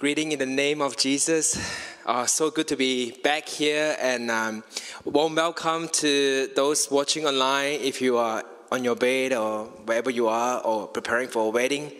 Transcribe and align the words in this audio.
Greeting 0.00 0.32
in 0.32 0.38
the 0.38 0.46
name 0.46 0.80
of 0.80 0.96
Jesus. 0.96 1.60
Uh, 2.06 2.24
so 2.24 2.50
good 2.50 2.66
to 2.68 2.74
be 2.74 3.10
back 3.22 3.46
here, 3.46 3.98
and 4.00 4.30
um, 4.30 4.64
warm 5.04 5.34
welcome 5.34 5.88
to 5.88 6.48
those 6.56 6.90
watching 6.90 7.26
online. 7.26 7.78
If 7.82 8.00
you 8.00 8.16
are 8.16 8.42
on 8.72 8.82
your 8.82 8.96
bed 8.96 9.34
or 9.34 9.66
wherever 9.84 10.08
you 10.08 10.26
are, 10.28 10.62
or 10.62 10.88
preparing 10.88 11.28
for 11.28 11.48
a 11.48 11.50
wedding, 11.50 11.92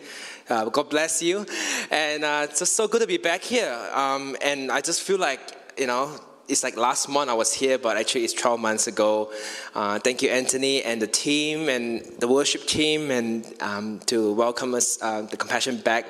uh, 0.49 0.67
God 0.69 0.89
bless 0.89 1.21
you. 1.21 1.45
And 1.91 2.23
uh, 2.23 2.47
it's 2.49 2.57
just 2.57 2.75
so 2.75 2.87
good 2.87 3.01
to 3.01 3.07
be 3.07 3.17
back 3.17 3.43
here. 3.43 3.71
Um, 3.93 4.35
and 4.41 4.71
I 4.71 4.81
just 4.81 5.03
feel 5.03 5.19
like 5.19 5.39
you 5.77 5.85
know 5.85 6.19
it's 6.47 6.63
like 6.63 6.77
last 6.77 7.07
month 7.07 7.29
I 7.29 7.35
was 7.35 7.53
here, 7.53 7.77
but 7.77 7.97
actually 7.97 8.23
it's 8.23 8.33
12 8.33 8.59
months 8.59 8.87
ago. 8.87 9.31
Uh, 9.75 9.99
thank 9.99 10.23
you, 10.23 10.29
Anthony, 10.31 10.81
and 10.81 10.99
the 10.99 11.05
team, 11.05 11.69
and 11.69 12.03
the 12.19 12.27
worship 12.27 12.65
team, 12.65 13.11
and 13.11 13.45
um, 13.61 13.99
to 14.07 14.33
welcome 14.33 14.73
us, 14.73 14.97
uh, 15.03 15.21
the 15.21 15.37
Compassion 15.37 15.77
back 15.77 16.07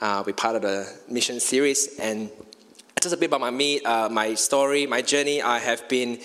uh, 0.00 0.22
be 0.22 0.32
part 0.32 0.56
of 0.56 0.62
the 0.62 0.92
mission 1.08 1.40
series. 1.40 1.98
And 1.98 2.30
just 3.00 3.14
a 3.14 3.18
bit 3.18 3.26
about 3.26 3.40
my, 3.40 3.50
me, 3.50 3.80
uh, 3.82 4.08
my 4.08 4.34
story, 4.34 4.86
my 4.86 5.02
journey. 5.02 5.42
I 5.42 5.58
have 5.58 5.88
been 5.88 6.18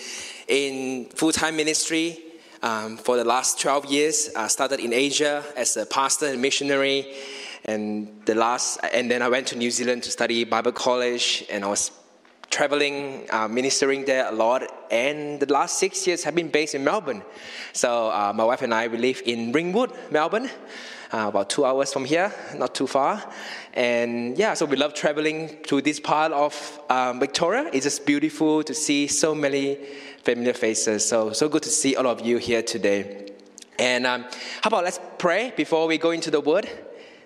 in 0.48 1.06
full-time 1.06 1.56
ministry 1.56 2.18
um, 2.62 2.96
for 2.96 3.16
the 3.16 3.24
last 3.24 3.60
12 3.60 3.86
years. 3.86 4.30
I 4.36 4.48
started 4.48 4.80
in 4.80 4.92
Asia 4.92 5.44
as 5.56 5.76
a 5.76 5.86
pastor 5.86 6.26
and 6.26 6.40
missionary, 6.40 7.14
and 7.64 8.22
the 8.26 8.34
last, 8.34 8.78
and 8.92 9.10
then 9.10 9.22
I 9.22 9.28
went 9.28 9.46
to 9.48 9.56
New 9.56 9.70
Zealand 9.70 10.02
to 10.04 10.10
study 10.10 10.44
Bible 10.44 10.72
college, 10.72 11.44
and 11.50 11.64
I 11.64 11.68
was 11.68 11.90
traveling, 12.50 13.26
uh, 13.30 13.48
ministering 13.48 14.04
there 14.04 14.28
a 14.28 14.32
lot. 14.32 14.62
And 14.90 15.40
the 15.40 15.52
last 15.52 15.78
six 15.78 16.06
years 16.06 16.22
have 16.24 16.34
been 16.34 16.48
based 16.48 16.74
in 16.74 16.84
Melbourne. 16.84 17.22
So 17.72 18.10
uh, 18.10 18.32
my 18.34 18.44
wife 18.44 18.62
and 18.62 18.72
I 18.72 18.86
we 18.86 18.98
live 18.98 19.22
in 19.24 19.52
Ringwood, 19.52 19.92
Melbourne 20.10 20.50
uh, 21.14 21.28
about 21.28 21.48
two 21.48 21.64
hours 21.64 21.92
from 21.92 22.04
here, 22.04 22.32
not 22.56 22.74
too 22.74 22.86
far. 22.86 23.22
And 23.74 24.38
yeah, 24.38 24.54
so 24.54 24.66
we 24.66 24.76
love 24.76 24.94
traveling 24.94 25.58
to 25.64 25.82
this 25.82 25.98
part 25.98 26.30
of 26.30 26.80
um, 26.88 27.18
Victoria. 27.18 27.68
It's 27.72 27.84
just 27.84 28.06
beautiful 28.06 28.62
to 28.62 28.72
see 28.72 29.08
so 29.08 29.34
many 29.34 29.78
familiar 30.22 30.54
faces. 30.54 31.04
So, 31.04 31.32
so 31.32 31.48
good 31.48 31.64
to 31.64 31.70
see 31.70 31.96
all 31.96 32.06
of 32.06 32.24
you 32.24 32.38
here 32.38 32.62
today. 32.62 33.32
And 33.76 34.06
um, 34.06 34.22
how 34.62 34.68
about 34.68 34.84
let's 34.84 35.00
pray 35.18 35.52
before 35.56 35.88
we 35.88 35.98
go 35.98 36.12
into 36.12 36.30
the 36.30 36.40
word? 36.40 36.70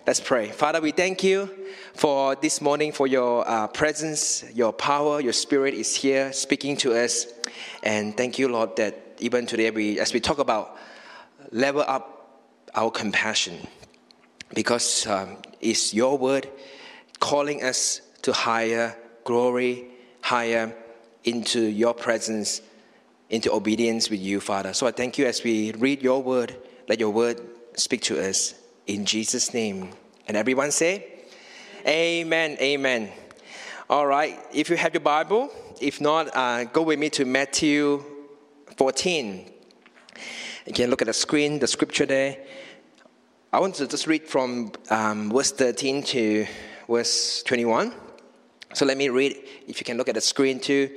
Let's 0.06 0.20
pray. 0.20 0.48
Father, 0.48 0.80
we 0.80 0.90
thank 0.90 1.22
you 1.22 1.50
for 1.92 2.34
this 2.34 2.62
morning, 2.62 2.92
for 2.92 3.06
your 3.06 3.46
uh, 3.46 3.66
presence, 3.66 4.42
your 4.54 4.72
power, 4.72 5.20
your 5.20 5.34
spirit 5.34 5.74
is 5.74 5.94
here 5.94 6.32
speaking 6.32 6.78
to 6.78 6.94
us. 6.94 7.26
And 7.82 8.16
thank 8.16 8.38
you, 8.38 8.48
Lord, 8.48 8.76
that 8.76 9.18
even 9.18 9.44
today, 9.44 9.70
we, 9.70 10.00
as 10.00 10.14
we 10.14 10.20
talk 10.20 10.38
about 10.38 10.78
level 11.52 11.82
up 11.82 12.14
our 12.74 12.90
compassion 12.90 13.66
because 14.54 15.06
um, 15.06 15.36
it's 15.60 15.92
your 15.94 16.16
word 16.18 16.48
calling 17.20 17.62
us 17.62 18.00
to 18.22 18.32
higher 18.32 18.96
glory, 19.24 19.86
higher 20.20 20.74
into 21.24 21.60
your 21.60 21.94
presence, 21.94 22.62
into 23.30 23.52
obedience 23.52 24.08
with 24.10 24.20
you, 24.20 24.40
Father. 24.40 24.72
So 24.72 24.86
I 24.86 24.92
thank 24.92 25.18
you 25.18 25.26
as 25.26 25.42
we 25.44 25.72
read 25.72 26.02
your 26.02 26.22
word, 26.22 26.56
let 26.88 26.98
your 26.98 27.10
word 27.10 27.40
speak 27.74 28.02
to 28.02 28.18
us 28.18 28.54
in 28.86 29.04
Jesus' 29.04 29.52
name. 29.52 29.90
And 30.26 30.36
everyone 30.36 30.70
say, 30.70 31.06
Amen, 31.86 32.56
amen. 32.60 33.10
All 33.88 34.06
right, 34.06 34.38
if 34.52 34.68
you 34.68 34.76
have 34.76 34.92
your 34.92 35.00
Bible, 35.00 35.50
if 35.80 36.00
not, 36.00 36.34
uh, 36.34 36.64
go 36.64 36.82
with 36.82 36.98
me 36.98 37.08
to 37.10 37.24
Matthew 37.24 38.04
14. 38.76 39.50
You 40.66 40.72
can 40.72 40.90
look 40.90 41.00
at 41.00 41.06
the 41.06 41.14
screen, 41.14 41.58
the 41.58 41.66
scripture 41.66 42.04
there. 42.04 42.36
I 43.50 43.60
want 43.60 43.76
to 43.76 43.86
just 43.86 44.06
read 44.06 44.28
from 44.28 44.72
um, 44.90 45.32
verse 45.32 45.52
13 45.52 46.02
to 46.02 46.46
verse 46.86 47.42
21. 47.44 47.94
So 48.74 48.84
let 48.84 48.98
me 48.98 49.08
read, 49.08 49.38
if 49.66 49.80
you 49.80 49.86
can 49.86 49.96
look 49.96 50.10
at 50.10 50.16
the 50.16 50.20
screen 50.20 50.60
too. 50.60 50.90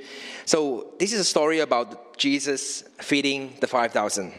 So 0.44 0.92
this 0.98 1.14
is 1.14 1.20
a 1.20 1.24
story 1.24 1.60
about 1.60 2.18
Jesus 2.18 2.84
feeding 3.00 3.54
the 3.60 3.66
5,000. 3.66 4.34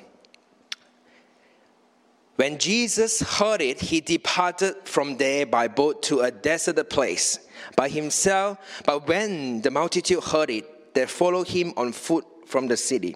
When 2.36 2.60
Jesus 2.60 3.20
heard 3.20 3.62
it, 3.62 3.82
he 3.82 4.00
departed 4.00 4.76
from 4.84 5.18
there 5.18 5.48
by 5.48 5.68
boat 5.68 6.04
to 6.04 6.20
a 6.20 6.30
deserted 6.30 6.92
place 6.92 7.40
by 7.76 7.90
himself. 7.90 8.60
But 8.86 9.08
when 9.08 9.62
the 9.62 9.72
multitude 9.72 10.24
heard 10.24 10.52
it, 10.52 10.94
they 10.94 11.08
followed 11.08 11.48
him 11.48 11.74
on 11.78 11.92
foot 11.92 12.26
from 12.46 12.68
the 12.68 12.78
city. 12.78 13.16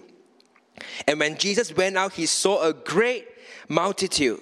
And 1.06 1.20
when 1.20 1.38
Jesus 1.38 1.72
went 1.72 1.96
out, 1.96 2.14
he 2.14 2.26
saw 2.26 2.66
a 2.66 2.72
great 2.72 3.28
multitude 3.68 4.40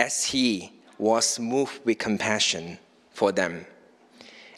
as 0.00 0.24
he 0.24 0.72
was 0.96 1.38
moved 1.38 1.84
with 1.84 1.98
compassion 1.98 2.78
for 3.10 3.32
them 3.32 3.66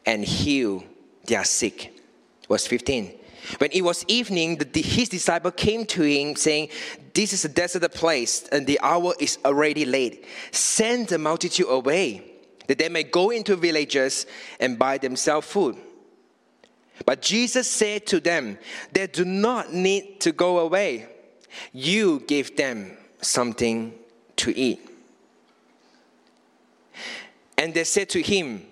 and 0.06 0.25
healed 0.25 0.84
their 1.26 1.42
sick. 1.42 2.00
Verse 2.48 2.64
15. 2.69 3.12
When 3.58 3.70
it 3.72 3.82
was 3.82 4.04
evening, 4.06 4.58
the, 4.58 4.81
his 4.81 5.08
disciple 5.08 5.50
came 5.50 5.84
to 5.86 6.02
him, 6.02 6.36
saying, 6.36 6.69
This 7.12 7.32
is 7.32 7.44
a 7.44 7.48
deserted 7.48 7.91
place, 7.91 8.47
and 8.52 8.69
the 8.69 8.78
hour 8.81 9.14
is 9.19 9.38
already 9.44 9.84
late. 9.84 10.25
Send 10.52 11.08
the 11.08 11.19
multitude 11.19 11.66
away, 11.69 12.22
that 12.69 12.78
they 12.78 12.88
may 12.88 13.02
go 13.02 13.31
into 13.31 13.56
villages 13.56 14.26
and 14.60 14.78
buy 14.78 14.98
themselves 14.98 15.48
food. 15.48 15.76
But 17.04 17.20
Jesus 17.20 17.69
said 17.69 18.06
to 18.06 18.20
them, 18.20 18.58
They 18.92 19.08
do 19.08 19.25
not 19.25 19.75
need 19.75 20.20
to 20.20 20.31
go 20.31 20.60
away. 20.60 21.08
You 21.72 22.20
give 22.28 22.56
them 22.56 22.97
something 23.20 23.92
to 24.36 24.56
eat. 24.56 24.91
And 27.62 27.73
they 27.73 27.84
said 27.84 28.09
to 28.09 28.21
him, 28.21 28.67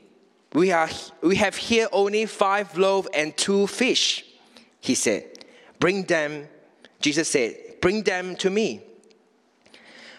we, 0.52 0.72
are, 0.72 0.90
we 1.22 1.36
have 1.36 1.54
here 1.54 1.86
only 1.92 2.26
five 2.26 2.76
loaves 2.76 3.06
and 3.14 3.36
two 3.36 3.68
fish. 3.68 4.24
He 4.80 4.96
said, 4.96 5.44
Bring 5.78 6.02
them, 6.02 6.48
Jesus 6.98 7.28
said, 7.28 7.54
Bring 7.80 8.02
them 8.02 8.34
to 8.34 8.50
me. 8.50 8.80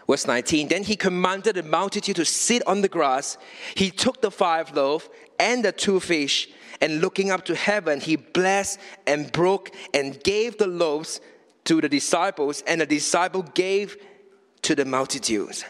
Verse 0.08 0.26
19 0.26 0.70
Then 0.70 0.84
he 0.84 0.96
commanded 0.96 1.58
the 1.58 1.64
multitude 1.64 2.16
to 2.16 2.24
sit 2.24 2.66
on 2.66 2.80
the 2.80 2.88
grass. 2.88 3.38
He 3.76 3.92
took 3.92 4.22
the 4.22 4.32
five 4.32 4.74
loaves 4.74 5.10
and 5.38 5.66
the 5.66 5.74
two 5.74 6.00
fish, 6.00 6.48
and 6.80 7.02
looking 7.02 7.30
up 7.30 7.44
to 7.48 7.56
heaven, 7.56 8.00
he 8.00 8.16
blessed 8.16 8.80
and 9.06 9.34
broke 9.34 9.72
and 9.94 10.24
gave 10.24 10.58
the 10.58 10.68
loaves 10.68 11.20
to 11.66 11.82
the 11.82 11.90
disciples, 11.90 12.64
and 12.66 12.80
the 12.80 12.86
disciple 12.86 13.42
gave 13.42 13.98
to 14.62 14.76
the 14.76 14.86
multitudes. 14.86 15.66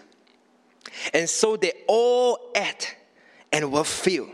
And 1.14 1.30
so 1.30 1.56
they 1.56 1.74
all 1.88 2.52
ate 2.56 2.96
and 3.52 3.72
were 3.72 3.84
filled. 3.84 4.32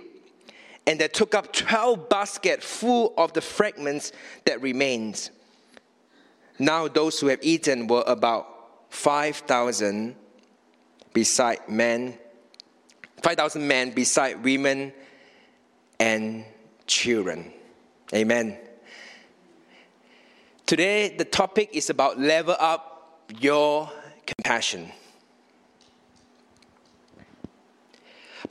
And 0.85 0.99
they 0.99 1.07
took 1.07 1.35
up 1.35 1.51
12 1.51 2.09
baskets 2.09 2.65
full 2.65 3.13
of 3.17 3.33
the 3.33 3.41
fragments 3.41 4.11
that 4.45 4.61
remained. 4.61 5.29
Now 6.59 6.87
those 6.87 7.19
who 7.19 7.27
have 7.27 7.39
eaten 7.41 7.87
were 7.87 8.03
about 8.07 8.47
5,000 8.89 10.15
beside 11.13 11.67
men, 11.67 12.17
5,000 13.21 13.67
men 13.67 13.91
beside 13.91 14.43
women 14.43 14.93
and 15.99 16.45
children. 16.85 17.51
Amen. 18.13 18.57
Today, 20.65 21.15
the 21.15 21.25
topic 21.25 21.69
is 21.73 21.89
about 21.89 22.19
level 22.19 22.55
up 22.59 23.23
your 23.39 23.89
compassion. 24.25 24.91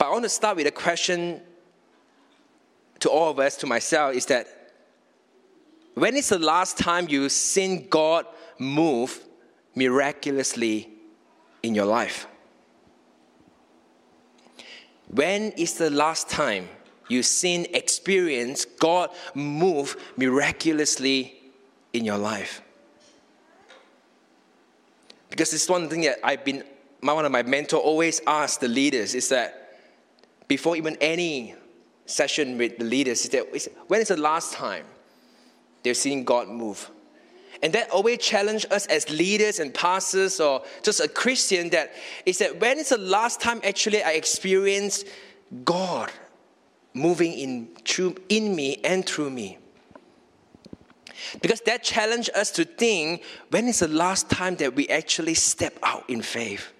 I 0.07 0.09
want 0.11 0.23
to 0.23 0.29
start 0.29 0.55
with 0.55 0.67
a 0.67 0.71
question 0.71 1.41
to 2.99 3.09
all 3.09 3.29
of 3.29 3.39
us, 3.39 3.57
to 3.57 3.67
myself, 3.67 4.15
is 4.15 4.25
that 4.27 4.47
when 5.95 6.15
is 6.15 6.29
the 6.29 6.39
last 6.39 6.77
time 6.77 7.07
you've 7.09 7.33
seen 7.33 7.89
God 7.89 8.25
move 8.57 9.21
miraculously 9.75 10.87
in 11.61 11.75
your 11.75 11.83
life? 11.83 12.25
When 15.09 15.51
is 15.51 15.73
the 15.73 15.89
last 15.89 16.29
time 16.29 16.69
you've 17.09 17.25
seen 17.25 17.67
experience 17.73 18.63
God 18.63 19.09
move 19.35 19.97
miraculously 20.15 21.37
in 21.91 22.05
your 22.05 22.17
life? 22.17 22.61
Because 25.29 25.53
it's 25.53 25.67
one 25.67 25.89
thing 25.89 26.01
that 26.03 26.19
I've 26.23 26.45
been, 26.45 26.63
one 27.01 27.25
of 27.25 27.31
my 27.33 27.43
mentors 27.43 27.81
always 27.81 28.21
asks 28.25 28.55
the 28.55 28.69
leaders 28.69 29.13
is 29.13 29.27
that 29.27 29.66
before 30.47 30.75
even 30.75 30.97
any 31.01 31.55
session 32.05 32.57
with 32.57 32.77
the 32.77 32.85
leaders 32.85 33.23
is 33.25 33.29
that 33.31 33.45
when 33.87 34.01
is 34.01 34.07
the 34.07 34.17
last 34.17 34.53
time 34.53 34.85
they've 35.83 35.97
seen 35.97 36.23
God 36.23 36.47
move? 36.47 36.89
And 37.63 37.73
that 37.73 37.89
always 37.89 38.19
challenge 38.19 38.65
us 38.69 38.85
as 38.85 39.09
leaders 39.09 39.59
and 39.59 39.73
pastors 39.73 40.39
or 40.39 40.63
just 40.83 40.99
a 40.99 41.07
Christian 41.07 41.69
that 41.71 41.93
is 42.25 42.37
that 42.37 42.59
when 42.59 42.77
is 42.77 42.89
the 42.89 42.97
last 42.97 43.41
time 43.41 43.59
actually 43.63 44.03
I 44.03 44.11
experienced 44.11 45.07
God 45.65 46.11
moving 46.93 47.33
in, 47.33 47.67
through, 47.83 48.15
in 48.29 48.55
me 48.55 48.79
and 48.83 49.05
through 49.05 49.31
me? 49.31 49.57
Because 51.41 51.61
that 51.61 51.83
challenged 51.83 52.29
us 52.35 52.51
to 52.51 52.63
think 52.63 53.23
when 53.49 53.67
is 53.67 53.79
the 53.79 53.87
last 53.87 54.29
time 54.29 54.55
that 54.57 54.75
we 54.75 54.87
actually 54.89 55.33
step 55.33 55.77
out 55.81 56.07
in 56.09 56.21
faith? 56.21 56.71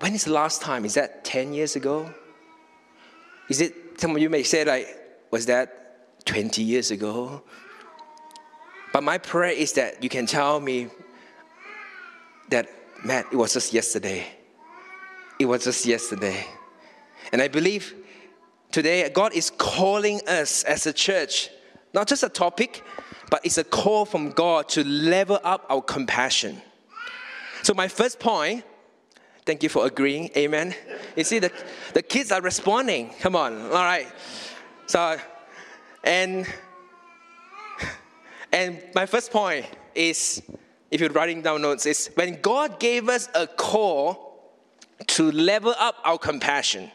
When 0.00 0.14
is 0.14 0.24
the 0.24 0.32
last 0.32 0.62
time? 0.62 0.86
Is 0.86 0.94
that 0.94 1.24
10 1.24 1.52
years 1.52 1.76
ago? 1.76 2.12
Is 3.50 3.60
it, 3.60 4.00
some 4.00 4.12
of 4.12 4.18
you 4.18 4.30
may 4.30 4.42
say, 4.42 4.64
like, 4.64 4.88
was 5.30 5.44
that 5.46 6.24
20 6.24 6.62
years 6.62 6.90
ago? 6.90 7.42
But 8.94 9.02
my 9.02 9.18
prayer 9.18 9.52
is 9.52 9.74
that 9.74 10.02
you 10.02 10.08
can 10.08 10.24
tell 10.24 10.58
me 10.58 10.88
that, 12.48 12.68
Matt, 13.04 13.26
it 13.30 13.36
was 13.36 13.52
just 13.52 13.74
yesterday. 13.74 14.26
It 15.38 15.44
was 15.44 15.64
just 15.64 15.84
yesterday. 15.84 16.46
And 17.30 17.42
I 17.42 17.48
believe 17.48 17.94
today 18.72 19.08
God 19.10 19.34
is 19.34 19.50
calling 19.50 20.22
us 20.26 20.64
as 20.64 20.86
a 20.86 20.94
church, 20.94 21.50
not 21.92 22.08
just 22.08 22.22
a 22.22 22.30
topic, 22.30 22.82
but 23.30 23.44
it's 23.44 23.58
a 23.58 23.64
call 23.64 24.06
from 24.06 24.30
God 24.30 24.68
to 24.70 24.82
level 24.82 25.38
up 25.44 25.66
our 25.68 25.82
compassion. 25.82 26.62
So, 27.62 27.74
my 27.74 27.88
first 27.88 28.18
point, 28.18 28.64
thank 29.50 29.64
you 29.64 29.68
for 29.68 29.84
agreeing, 29.84 30.30
amen. 30.36 30.72
You 31.16 31.24
see, 31.24 31.40
the, 31.40 31.50
the 31.92 32.02
kids 32.02 32.30
are 32.30 32.40
responding. 32.40 33.10
Come 33.18 33.34
on, 33.34 33.60
all 33.62 33.84
right. 33.92 34.06
So, 34.86 35.18
and 36.04 36.46
and 38.52 38.80
my 38.94 39.06
first 39.06 39.32
point 39.32 39.66
is 39.92 40.40
if 40.92 41.00
you're 41.00 41.10
writing 41.10 41.42
down 41.42 41.62
notes, 41.62 41.84
is 41.84 42.12
when 42.14 42.40
God 42.40 42.78
gave 42.78 43.08
us 43.08 43.28
a 43.34 43.48
call 43.48 44.54
to 45.08 45.32
level 45.32 45.74
up 45.76 45.96
our 46.04 46.16
compassion, 46.16 46.88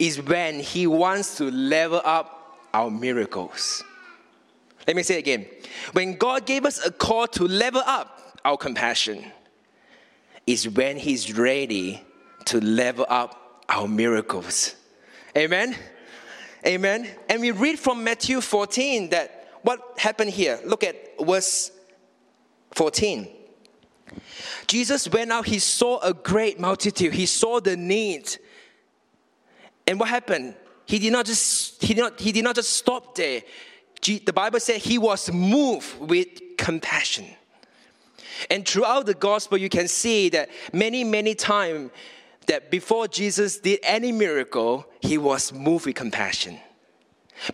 is 0.00 0.20
when 0.20 0.58
He 0.58 0.88
wants 0.88 1.36
to 1.36 1.48
level 1.48 2.02
up 2.04 2.58
our 2.74 2.90
miracles. 2.90 3.84
Let 4.84 4.96
me 4.96 5.04
say 5.04 5.14
it 5.14 5.20
again. 5.20 5.46
When 5.92 6.16
God 6.16 6.44
gave 6.44 6.66
us 6.66 6.84
a 6.84 6.90
call 6.90 7.28
to 7.28 7.46
level 7.46 7.82
up 7.86 8.40
our 8.44 8.56
compassion, 8.56 9.30
is 10.46 10.68
when 10.68 10.96
He's 10.96 11.36
ready 11.36 12.02
to 12.46 12.60
level 12.60 13.06
up 13.08 13.64
our 13.68 13.86
miracles. 13.86 14.74
Amen? 15.36 15.76
Amen. 16.66 17.08
And 17.28 17.40
we 17.40 17.52
read 17.52 17.78
from 17.78 18.04
Matthew 18.04 18.40
14 18.40 19.10
that 19.10 19.40
what 19.62 19.80
happened 19.98 20.30
here? 20.30 20.58
Look 20.64 20.84
at 20.84 20.96
verse 21.20 21.70
14. 22.72 23.28
Jesus 24.66 25.08
went 25.08 25.30
out, 25.30 25.46
he 25.46 25.58
saw 25.58 26.00
a 26.00 26.12
great 26.12 26.58
multitude, 26.58 27.14
he 27.14 27.26
saw 27.26 27.60
the 27.60 27.76
need. 27.76 28.36
And 29.86 29.98
what 29.98 30.08
happened? 30.08 30.54
He 30.86 30.98
did 30.98 31.12
not 31.12 31.26
just 31.26 31.82
he 31.82 31.94
did 31.94 32.00
not, 32.00 32.20
he 32.20 32.32
did 32.32 32.44
not 32.44 32.56
just 32.56 32.70
stop 32.70 33.14
there. 33.14 33.42
The 34.02 34.32
Bible 34.32 34.60
said 34.60 34.80
he 34.80 34.98
was 34.98 35.30
moved 35.32 36.00
with 36.00 36.26
compassion. 36.56 37.26
And 38.50 38.66
throughout 38.66 39.06
the 39.06 39.14
gospel, 39.14 39.58
you 39.58 39.68
can 39.68 39.88
see 39.88 40.28
that 40.30 40.50
many, 40.72 41.04
many 41.04 41.34
times 41.34 41.90
that 42.46 42.70
before 42.70 43.06
Jesus 43.06 43.58
did 43.58 43.80
any 43.82 44.12
miracle, 44.12 44.86
he 45.00 45.18
was 45.18 45.52
moved 45.52 45.86
with 45.86 45.94
compassion. 45.94 46.58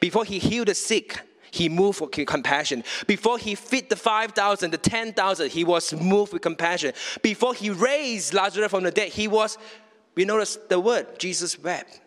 Before 0.01 0.25
he 0.25 0.39
healed 0.39 0.69
the 0.69 0.75
sick, 0.75 1.21
he 1.51 1.69
moved 1.69 2.01
with 2.01 2.27
compassion. 2.27 2.85
Before 3.07 3.39
he 3.39 3.55
fed 3.55 3.89
the 3.89 3.97
5,000, 3.97 4.71
the 4.71 4.79
10,000, 4.79 5.51
he 5.51 5.65
was 5.65 5.93
moved 5.95 6.33
with 6.33 6.43
compassion. 6.43 6.93
Before 7.23 7.55
he 7.55 7.71
raised 7.71 8.35
Lazarus 8.35 8.71
from 8.71 8.85
the 8.85 8.91
dead, 8.91 9.11
he 9.11 9.29
was, 9.29 9.59
we 10.15 10.25
notice 10.25 10.57
the 10.69 10.79
word, 10.79 11.19
Jesus 11.19 11.59
wept. 11.59 12.01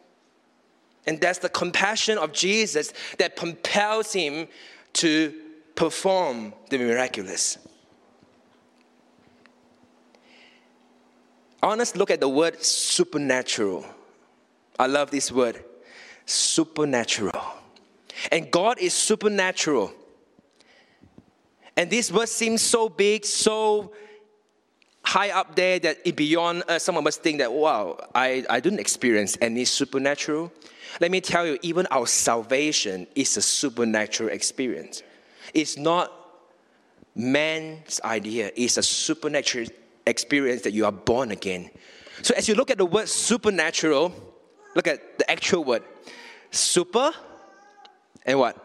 And 1.08 1.20
that's 1.20 1.40
the 1.40 1.50
compassion 1.50 2.18
of 2.18 2.34
Jesus 2.34 2.94
that 3.18 3.36
compels 3.36 4.14
him 4.14 4.48
to 4.94 5.34
perform 5.76 6.54
the 6.70 6.78
miraculous. 6.78 7.58
To 11.62 11.92
look 11.96 12.12
at 12.12 12.20
the 12.20 12.30
word 12.30 12.64
supernatural. 12.64 13.86
I 14.78 14.88
love 14.88 15.12
this 15.12 15.32
word, 15.32 15.64
supernatural. 16.26 17.42
And 18.32 18.50
God 18.50 18.80
is 18.80 18.94
supernatural. 18.94 19.92
And 21.76 21.90
this 21.90 22.10
verse 22.10 22.32
seems 22.32 22.62
so 22.62 22.90
big, 22.90 23.26
so 23.26 23.94
high 25.04 25.32
up 25.32 25.56
there 25.56 25.80
that 25.80 25.98
it 26.06 26.16
beyond 26.16 26.64
uh, 26.68 26.80
some 26.80 26.98
of 26.98 27.08
us 27.08 27.18
think 27.18 27.40
that, 27.40 27.52
wow, 27.52 27.98
I, 28.14 28.46
I 28.50 28.60
didn't 28.60 28.80
experience 28.80 29.38
any 29.42 29.66
supernatural. 29.66 30.52
Let 31.02 31.12
me 31.12 31.22
tell 31.22 31.46
you, 31.46 31.58
even 31.62 31.88
our 31.92 32.08
salvation 32.08 33.08
is 33.16 33.36
a 33.38 33.42
supernatural 33.42 34.30
experience. 34.30 35.04
It's 35.54 35.78
not 35.78 36.12
man's 37.16 38.00
idea, 38.04 38.52
it's 38.56 38.78
a 38.78 38.84
supernatural 38.84 39.68
experience 40.10 40.64
that 40.64 40.74
you 40.74 40.86
are 40.86 40.92
born 40.92 41.32
again. 41.32 41.70
So 42.22 42.34
as 42.36 42.50
you 42.50 42.56
look 42.56 42.70
at 42.70 42.78
the 42.78 42.86
word 42.86 43.08
supernatural, 43.08 44.14
look 44.76 44.88
at 44.88 45.18
the 45.18 45.30
actual 45.32 45.64
word. 45.64 45.84
Super 46.52 47.12
and 48.26 48.40
what? 48.40 48.58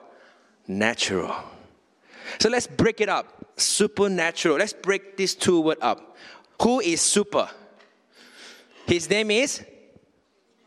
Natural. 0.66 1.34
So 2.40 2.48
let's 2.48 2.66
break 2.66 3.00
it 3.00 3.08
up. 3.08 3.44
Supernatural. 3.56 4.56
Let's 4.56 4.72
break 4.72 5.16
these 5.16 5.34
two 5.34 5.60
words 5.60 5.80
up. 5.82 6.16
Who 6.62 6.80
is 6.80 7.00
super? 7.00 7.48
His 8.86 9.08
name 9.08 9.30
is? 9.30 9.64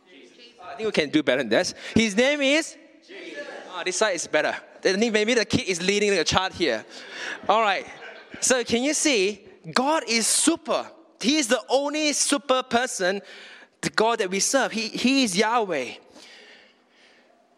Jesus. 0.09 0.37
I 0.63 0.75
think 0.75 0.87
we 0.87 0.91
can 0.91 1.09
do 1.09 1.23
better 1.23 1.39
than 1.39 1.49
this. 1.49 1.73
His 1.93 2.15
name 2.15 2.41
is? 2.41 2.77
Jesus. 3.07 3.45
Oh, 3.73 3.81
this 3.83 3.97
side 3.97 4.15
is 4.15 4.27
better. 4.27 4.55
Maybe 4.83 5.33
the 5.33 5.45
kid 5.45 5.67
is 5.67 5.81
leading 5.81 6.15
the 6.15 6.23
chart 6.23 6.53
here. 6.53 6.85
All 7.49 7.61
right. 7.61 7.85
So 8.39 8.63
can 8.63 8.83
you 8.83 8.93
see? 8.93 9.46
God 9.73 10.03
is 10.07 10.27
super. 10.27 10.89
He 11.19 11.37
is 11.37 11.47
the 11.47 11.61
only 11.69 12.13
super 12.13 12.63
person, 12.63 13.21
the 13.81 13.89
God 13.89 14.19
that 14.19 14.29
we 14.29 14.39
serve. 14.39 14.71
He, 14.71 14.87
he 14.89 15.23
is 15.23 15.35
Yahweh. 15.35 15.93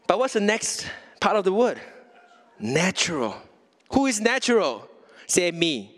But 0.08 0.20
what's 0.20 0.34
the 0.34 0.40
next 0.40 0.88
part 1.20 1.36
of 1.36 1.44
the 1.44 1.54
word. 1.54 1.80
Natural. 2.60 3.36
Who 3.92 4.06
is 4.06 4.20
natural? 4.20 4.88
Say 5.28 5.52
me. 5.52 5.96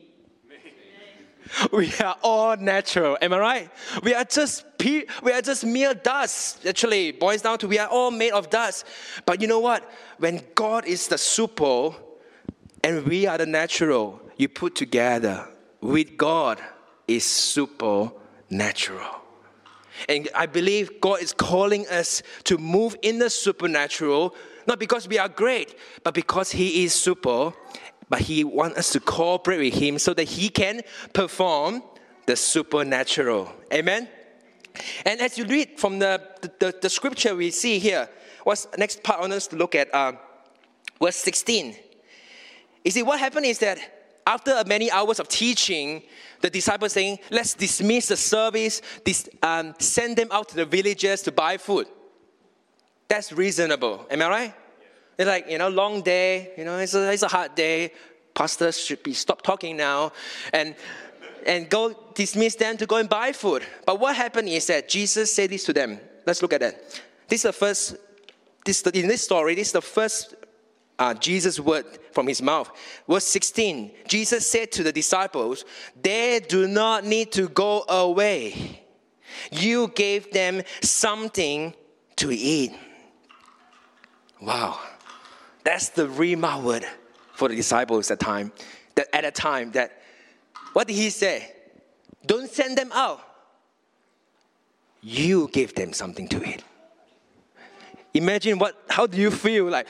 We 1.74 1.92
are 2.02 2.16
all 2.24 2.56
natural. 2.56 3.18
Am 3.22 3.34
I 3.34 3.40
right? 3.40 3.70
We 4.04 4.14
are 4.14 4.24
just 4.24 4.64
we 4.80 5.06
are 5.34 5.42
just 5.42 5.66
mere 5.66 5.94
dust. 5.94 6.66
Actually, 6.66 7.12
boils 7.12 7.42
down 7.42 7.58
to 7.60 7.68
we 7.68 7.78
are 7.78 7.90
all 7.90 8.10
made 8.10 8.32
of 8.32 8.50
dust. 8.50 8.86
But 9.26 9.42
you 9.42 9.48
know 9.48 9.60
what? 9.60 9.84
When 10.18 10.42
God 10.56 10.86
is 10.86 11.10
the 11.10 11.18
super 11.18 11.92
and 12.86 13.06
we 13.06 13.28
are 13.28 13.38
the 13.38 13.46
natural, 13.46 14.22
you 14.38 14.48
put 14.48 14.76
together 14.76 15.46
with 15.82 16.18
God 16.18 16.62
is 17.08 17.26
supernatural. 17.26 19.22
And 20.08 20.30
I 20.34 20.46
believe 20.46 21.02
God 21.02 21.22
is 21.22 21.34
calling 21.34 21.88
us 21.88 22.24
to 22.46 22.58
move 22.58 22.96
in 23.02 23.20
the 23.20 23.30
supernatural 23.30 24.36
not 24.68 24.80
because 24.80 25.08
we 25.08 25.18
are 25.18 25.30
great, 25.30 25.76
but 26.04 26.14
because 26.14 26.52
He 26.52 26.84
is 26.84 26.94
super. 26.94 27.54
But 28.10 28.22
He 28.22 28.44
wants 28.44 28.78
us 28.78 28.92
to 28.92 29.00
cooperate 29.00 29.72
with 29.72 29.82
Him 29.82 30.00
so 30.00 30.14
that 30.14 30.26
He 30.26 30.50
can 30.50 30.82
perform 31.14 31.82
the 32.26 32.36
supernatural. 32.36 33.52
Amen? 33.74 34.08
And 35.06 35.20
as 35.20 35.38
you 35.38 35.46
read 35.46 35.80
from 35.80 36.00
the, 36.00 36.22
the, 36.60 36.76
the 36.82 36.90
scripture 36.90 37.36
we 37.36 37.52
see 37.52 37.80
here, 37.80 38.10
what's 38.44 38.68
next 38.78 39.04
part 39.04 39.20
want 39.20 39.34
us 39.34 39.48
to 39.48 39.56
look 39.56 39.76
at 39.76 39.94
uh, 39.94 40.14
verse 41.02 41.18
16. 41.18 41.76
You 42.86 42.92
see, 42.92 43.04
what 43.04 43.20
happened 43.20 43.46
is 43.46 43.60
that 43.60 43.80
after 44.26 44.64
many 44.66 44.92
hours 44.92 45.20
of 45.20 45.28
teaching, 45.28 46.04
the 46.42 46.50
disciples 46.50 46.94
saying, 46.94 47.20
let's 47.30 47.54
dismiss 47.54 48.08
the 48.08 48.18
service, 48.18 48.82
dis, 49.04 49.30
um, 49.42 49.74
send 49.80 50.18
them 50.18 50.28
out 50.32 50.50
to 50.50 50.56
the 50.56 50.66
villages 50.66 51.22
to 51.24 51.32
buy 51.32 51.58
food. 51.58 51.88
That's 53.08 53.32
reasonable. 53.32 54.06
Am 54.10 54.22
I 54.22 54.30
right? 54.30 54.56
It's 55.18 55.28
like, 55.28 55.50
you 55.50 55.58
know, 55.58 55.70
long 55.70 56.02
day, 56.02 56.52
you 56.58 56.66
know, 56.66 56.78
it's 56.78 56.94
a, 56.94 57.12
it's 57.12 57.24
a 57.24 57.28
hard 57.28 57.56
day. 57.56 57.92
Pastors 58.34 58.80
should 58.80 59.04
be 59.04 59.14
stop 59.14 59.42
talking 59.42 59.76
now 59.76 60.14
and 60.54 60.76
and 61.46 61.70
go 61.70 62.12
dismiss 62.14 62.56
them 62.56 62.78
to 62.78 62.86
go 62.86 62.98
and 62.98 63.10
buy 63.10 63.32
food. 63.32 63.64
But 63.86 64.00
what 64.00 64.16
happened 64.16 64.48
is 64.50 64.68
that 64.68 64.88
Jesus 64.88 65.34
said 65.34 65.50
this 65.50 65.64
to 65.66 65.74
them. 65.74 66.00
Let's 66.26 66.42
look 66.42 66.54
at 66.54 66.62
that. 66.62 67.02
This 67.28 67.40
is 67.40 67.44
the 67.44 67.54
first, 67.54 67.96
this, 68.66 68.82
in 68.84 69.08
this 69.08 69.24
story, 69.24 69.56
this 69.56 69.68
is 69.68 69.74
the 69.74 69.82
first 69.82 70.36
uh, 71.00 71.14
Jesus' 71.14 71.60
word 71.60 71.86
from 72.12 72.28
his 72.28 72.42
mouth. 72.42 72.72
Verse 73.08 73.26
16 73.26 73.92
Jesus 74.08 74.46
said 74.48 74.72
to 74.74 74.84
the 74.84 74.92
disciples, 74.92 75.66
They 76.02 76.40
do 76.48 76.68
not 76.68 77.06
need 77.06 77.32
to 77.34 77.50
go 77.50 77.84
away. 77.88 78.82
You 79.52 79.88
gave 79.90 80.32
them 80.32 80.62
something 80.82 81.74
to 82.18 82.32
eat. 82.32 82.74
Wow. 84.42 84.80
That's 85.64 85.90
the 85.90 86.08
Rhema 86.08 86.62
word 86.62 86.86
for 87.34 87.48
the 87.48 87.56
disciples 87.56 88.12
at 88.12 88.20
time. 88.20 88.52
That 88.96 89.08
at 89.16 89.26
a 89.26 89.32
time 89.32 89.72
that 89.72 90.02
what 90.74 90.88
did 90.88 90.96
he 90.96 91.10
say? 91.10 91.54
Don't 92.26 92.50
send 92.50 92.78
them 92.78 92.92
out. 92.94 93.22
You 95.02 95.50
give 95.52 95.74
them 95.74 95.94
something 95.94 96.28
to 96.30 96.48
eat. 96.48 96.64
Imagine 98.14 98.60
what 98.60 98.76
how 98.90 99.08
do 99.08 99.18
you 99.18 99.32
feel 99.32 99.66
like 99.66 99.88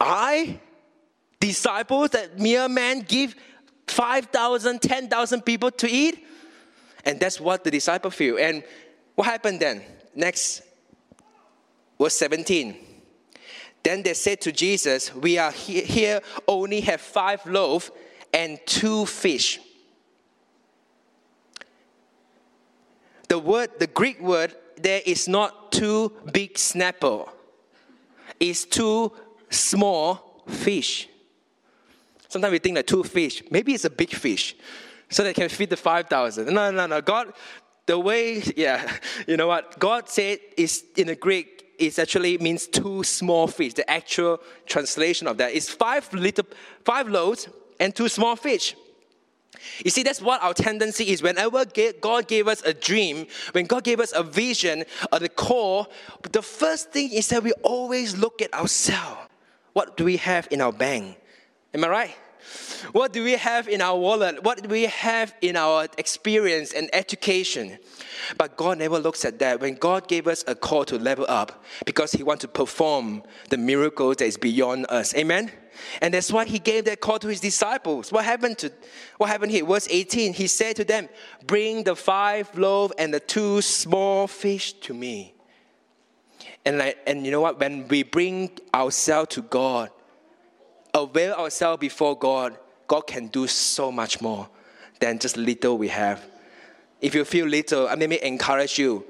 I 0.00 0.60
disciples 1.40 2.10
that 2.10 2.38
mere 2.38 2.68
man 2.68 3.00
give 3.00 3.34
5,000, 3.86 4.80
10,000 4.80 5.42
people 5.42 5.70
to 5.72 5.88
eat? 5.88 6.26
And 7.04 7.18
that's 7.18 7.40
what 7.40 7.64
the 7.64 7.70
disciple 7.70 8.10
feel. 8.10 8.38
And 8.38 8.62
what 9.14 9.26
happened 9.26 9.60
then? 9.60 9.82
Next, 10.14 10.62
verse 11.98 12.14
17. 12.14 12.76
Then 13.82 14.02
they 14.02 14.14
said 14.14 14.40
to 14.42 14.52
Jesus, 14.52 15.14
We 15.14 15.38
are 15.38 15.52
here 15.52 16.20
only 16.46 16.80
have 16.82 17.00
five 17.00 17.44
loaves 17.46 17.90
and 18.32 18.58
two 18.66 19.06
fish. 19.06 19.60
The 23.28 23.38
word, 23.38 23.70
the 23.78 23.86
Greek 23.86 24.20
word, 24.20 24.54
there 24.76 25.02
is 25.04 25.28
not 25.28 25.72
two 25.72 26.12
big 26.32 26.58
snapper. 26.58 27.24
It's 28.40 28.64
two 28.64 29.12
small 29.50 30.42
fish. 30.46 31.08
Sometimes 32.28 32.52
we 32.52 32.58
think 32.58 32.76
like 32.76 32.86
two 32.86 33.02
fish. 33.02 33.42
Maybe 33.50 33.74
it's 33.74 33.84
a 33.84 33.90
big 33.90 34.10
fish, 34.10 34.54
so 35.08 35.22
they 35.22 35.34
can 35.34 35.48
feed 35.48 35.70
the 35.70 35.76
five 35.76 36.08
thousand. 36.08 36.52
No, 36.52 36.70
no, 36.70 36.86
no. 36.86 37.00
God, 37.00 37.32
the 37.86 37.98
way, 37.98 38.42
yeah, 38.56 38.98
you 39.26 39.36
know 39.36 39.48
what? 39.48 39.78
God 39.78 40.08
said 40.08 40.38
is 40.56 40.84
in 40.96 41.08
the 41.08 41.16
Greek. 41.16 41.64
It 41.78 41.98
actually 41.98 42.38
means 42.38 42.66
two 42.66 43.04
small 43.04 43.46
fish. 43.46 43.74
The 43.74 43.88
actual 43.88 44.40
translation 44.66 45.28
of 45.28 45.38
that 45.38 45.52
is 45.52 45.68
five 45.68 46.12
little, 46.12 46.44
five 46.84 47.08
loaves 47.08 47.48
and 47.78 47.94
two 47.94 48.08
small 48.08 48.34
fish. 48.34 48.74
You 49.84 49.90
see, 49.90 50.02
that's 50.02 50.20
what 50.20 50.42
our 50.42 50.54
tendency 50.54 51.08
is. 51.10 51.22
Whenever 51.22 51.64
God 52.00 52.28
gave 52.28 52.48
us 52.48 52.62
a 52.62 52.74
dream, 52.74 53.26
when 53.52 53.66
God 53.66 53.84
gave 53.84 54.00
us 54.00 54.12
a 54.12 54.22
vision 54.22 54.84
or 55.12 55.18
the 55.18 55.28
core, 55.28 55.86
the 56.32 56.42
first 56.42 56.90
thing 56.90 57.12
is 57.12 57.28
that 57.28 57.42
we 57.42 57.52
always 57.62 58.16
look 58.16 58.42
at 58.42 58.52
ourselves. 58.54 59.28
What 59.72 59.96
do 59.96 60.04
we 60.04 60.16
have 60.18 60.48
in 60.50 60.60
our 60.60 60.72
bank? 60.72 61.18
Am 61.74 61.84
I 61.84 61.88
right? 61.88 62.16
What 62.92 63.12
do 63.12 63.24
we 63.24 63.32
have 63.32 63.68
in 63.68 63.80
our 63.80 63.98
wallet? 63.98 64.42
What 64.42 64.62
do 64.62 64.68
we 64.68 64.84
have 64.84 65.34
in 65.40 65.56
our 65.56 65.86
experience 65.98 66.72
and 66.72 66.88
education? 66.92 67.78
But 68.38 68.56
God 68.56 68.78
never 68.78 68.98
looks 68.98 69.24
at 69.24 69.38
that. 69.40 69.60
When 69.60 69.74
God 69.74 70.08
gave 70.08 70.26
us 70.26 70.44
a 70.46 70.54
call 70.54 70.84
to 70.86 70.98
level 70.98 71.26
up, 71.28 71.64
because 71.84 72.12
He 72.12 72.22
wants 72.22 72.42
to 72.42 72.48
perform 72.48 73.22
the 73.50 73.58
miracle 73.58 74.10
that 74.10 74.22
is 74.22 74.36
beyond 74.36 74.86
us. 74.88 75.14
Amen? 75.14 75.50
And 76.00 76.14
that's 76.14 76.32
why 76.32 76.44
he 76.44 76.58
gave 76.58 76.84
that 76.86 77.00
call 77.00 77.18
to 77.20 77.28
his 77.28 77.40
disciples. 77.40 78.12
What 78.12 78.24
happened 78.24 78.58
to 78.58 78.72
what 79.16 79.30
happened 79.30 79.52
here? 79.52 79.64
Verse 79.64 79.86
18, 79.88 80.32
he 80.32 80.46
said 80.46 80.76
to 80.76 80.84
them, 80.84 81.08
Bring 81.46 81.84
the 81.84 81.96
five 81.96 82.56
loaves 82.58 82.94
and 82.98 83.12
the 83.12 83.20
two 83.20 83.60
small 83.62 84.26
fish 84.26 84.72
to 84.80 84.94
me. 84.94 85.34
And 86.68 86.76
like, 86.76 86.98
and 87.06 87.24
you 87.24 87.32
know 87.32 87.40
what? 87.40 87.58
When 87.58 87.88
we 87.88 88.02
bring 88.02 88.50
ourselves 88.74 89.34
to 89.36 89.40
God, 89.40 89.88
avail 90.92 91.32
ourselves 91.32 91.80
before 91.80 92.14
God, 92.18 92.58
God 92.86 93.06
can 93.06 93.28
do 93.28 93.46
so 93.46 93.90
much 93.90 94.20
more 94.20 94.50
than 95.00 95.18
just 95.18 95.38
little 95.38 95.78
we 95.78 95.88
have. 95.88 96.22
If 97.00 97.14
you 97.14 97.24
feel 97.24 97.46
little, 97.46 97.88
I 97.88 97.94
may 97.94 98.20
encourage 98.20 98.78
you 98.78 99.06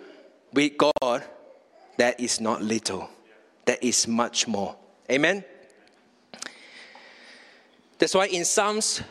with 0.52 0.74
God, 0.78 1.24
that 1.96 2.20
is 2.20 2.40
not 2.40 2.62
little, 2.62 3.10
that 3.64 3.82
is 3.82 4.06
much 4.06 4.46
more. 4.46 4.76
Amen. 5.10 5.42
That's 7.98 8.14
why 8.14 8.26
in 8.26 8.44
Psalms 8.44 9.02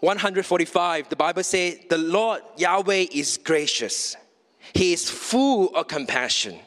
145, 0.00 1.08
the 1.08 1.16
Bible 1.16 1.44
says, 1.44 1.78
The 1.88 1.96
Lord 1.96 2.42
Yahweh 2.58 3.06
is 3.10 3.38
gracious. 3.38 4.16
He 4.74 4.92
is 4.92 5.08
full 5.08 5.74
of 5.74 5.88
compassion. 5.88 6.60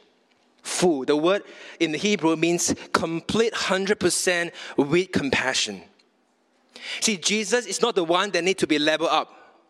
Full. 0.64 1.04
The 1.06 1.16
word 1.16 1.44
in 1.80 1.92
the 1.92 1.98
Hebrew 1.98 2.36
means 2.38 2.74
complete 2.94 3.54
100% 3.54 4.52
with 4.78 5.12
compassion. 5.12 5.84
See, 7.02 7.18
Jesus 7.18 7.66
is 7.66 7.82
not 7.82 7.96
the 7.96 8.04
one 8.04 8.32
that 8.32 8.44
need 8.44 8.58
to 8.60 8.68
be 8.68 8.80
leveled 8.80 9.10
up. 9.12 9.62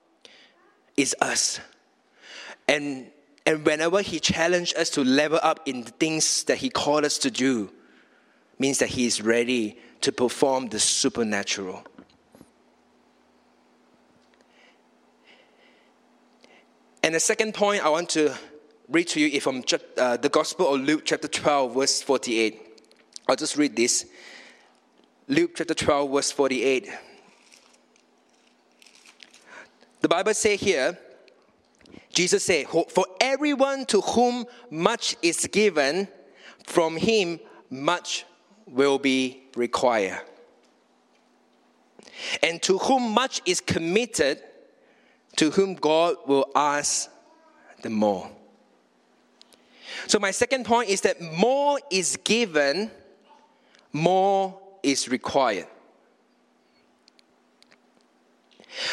It's 0.95 1.15
us. 1.19 1.59
And, 2.67 3.07
and 3.45 3.65
whenever 3.65 4.01
he 4.01 4.19
challenged 4.19 4.77
us 4.77 4.91
to 4.91 5.03
level 5.03 5.39
up 5.41 5.61
in 5.65 5.83
the 5.83 5.91
things 5.91 6.43
that 6.45 6.57
he 6.57 6.69
called 6.69 7.05
us 7.05 7.17
to 7.19 7.31
do, 7.31 7.71
means 8.59 8.77
that 8.77 8.89
he 8.89 9.05
is 9.05 9.21
ready 9.21 9.77
to 10.01 10.11
perform 10.11 10.67
the 10.67 10.79
supernatural. 10.79 11.83
And 17.01 17.15
the 17.15 17.19
second 17.19 17.53
point 17.53 17.83
I 17.83 17.89
want 17.89 18.09
to 18.09 18.37
read 18.89 19.07
to 19.09 19.19
you 19.19 19.39
from 19.39 19.63
uh, 19.97 20.17
the 20.17 20.29
Gospel 20.29 20.73
of 20.73 20.81
Luke, 20.81 21.03
chapter 21.05 21.27
12, 21.27 21.73
verse 21.73 22.01
48. 22.01 22.81
I'll 23.27 23.35
just 23.35 23.57
read 23.57 23.75
this. 23.75 24.05
Luke 25.27 25.51
chapter 25.55 25.73
12, 25.73 26.11
verse 26.11 26.31
48. 26.31 26.89
The 30.01 30.07
Bible 30.07 30.33
says 30.33 30.59
here, 30.59 30.97
Jesus 32.11 32.43
said, 32.43 32.67
For 32.67 33.05
everyone 33.21 33.85
to 33.87 34.01
whom 34.01 34.45
much 34.69 35.15
is 35.21 35.47
given, 35.47 36.07
from 36.65 36.97
him 36.97 37.39
much 37.69 38.25
will 38.67 38.99
be 38.99 39.43
required. 39.55 40.21
And 42.41 42.61
to 42.63 42.77
whom 42.77 43.13
much 43.13 43.41
is 43.45 43.61
committed, 43.61 44.41
to 45.37 45.51
whom 45.51 45.75
God 45.75 46.17
will 46.27 46.49
ask 46.53 47.09
the 47.81 47.89
more. 47.89 48.29
So, 50.07 50.19
my 50.19 50.31
second 50.31 50.65
point 50.65 50.89
is 50.89 51.01
that 51.01 51.21
more 51.21 51.79
is 51.89 52.17
given, 52.23 52.91
more 53.91 54.59
is 54.81 55.09
required. 55.09 55.67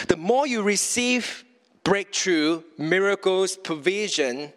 The 0.08 0.16
more 0.16 0.46
you 0.46 0.62
receive 0.62 1.44
breakthrough, 1.84 2.62
miracles, 2.78 3.56
provision, 3.56 4.52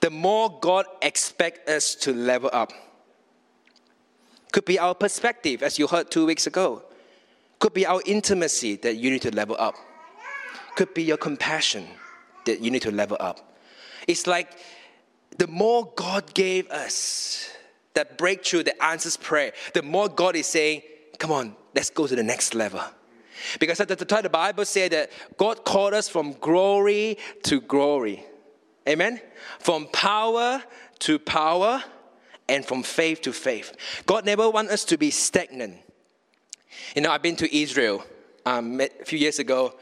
the 0.00 0.10
more 0.10 0.58
God 0.60 0.86
expects 1.02 1.70
us 1.70 1.94
to 1.96 2.12
level 2.12 2.50
up. 2.52 2.72
Could 4.52 4.64
be 4.64 4.78
our 4.78 4.94
perspective, 4.94 5.62
as 5.62 5.78
you 5.78 5.86
heard 5.86 6.10
two 6.10 6.26
weeks 6.26 6.46
ago. 6.46 6.82
Could 7.58 7.74
be 7.74 7.86
our 7.86 8.02
intimacy 8.06 8.76
that 8.76 8.96
you 8.96 9.10
need 9.10 9.22
to 9.22 9.30
level 9.30 9.56
up. 9.58 9.76
Could 10.74 10.94
be 10.94 11.02
your 11.02 11.18
compassion 11.18 11.86
that 12.46 12.60
you 12.60 12.70
need 12.70 12.82
to 12.82 12.90
level 12.90 13.18
up. 13.20 13.49
It's 14.06 14.26
like 14.26 14.52
the 15.38 15.46
more 15.46 15.92
God 15.96 16.34
gave 16.34 16.68
us 16.70 17.48
that 17.94 18.18
breakthrough 18.18 18.62
that 18.64 18.82
answers 18.82 19.16
prayer, 19.16 19.52
the 19.74 19.82
more 19.82 20.08
God 20.08 20.36
is 20.36 20.46
saying, 20.46 20.82
Come 21.18 21.32
on, 21.32 21.54
let's 21.74 21.90
go 21.90 22.06
to 22.06 22.16
the 22.16 22.22
next 22.22 22.54
level. 22.54 22.80
Because 23.58 23.80
at 23.80 23.88
the 23.88 23.96
time, 23.96 24.22
the 24.22 24.30
Bible 24.30 24.64
said 24.64 24.92
that 24.92 25.10
God 25.36 25.64
called 25.64 25.94
us 25.94 26.08
from 26.08 26.34
glory 26.34 27.18
to 27.44 27.60
glory. 27.60 28.24
Amen? 28.88 29.20
From 29.58 29.86
power 29.88 30.62
to 31.00 31.18
power 31.18 31.82
and 32.48 32.64
from 32.64 32.82
faith 32.82 33.22
to 33.22 33.32
faith. 33.32 33.72
God 34.06 34.24
never 34.24 34.48
wants 34.50 34.72
us 34.72 34.84
to 34.86 34.98
be 34.98 35.10
stagnant. 35.10 35.76
You 36.94 37.02
know, 37.02 37.10
I've 37.10 37.22
been 37.22 37.36
to 37.36 37.56
Israel 37.56 38.04
um, 38.44 38.80
a 38.80 38.88
few 39.04 39.18
years 39.18 39.38
ago. 39.38 39.76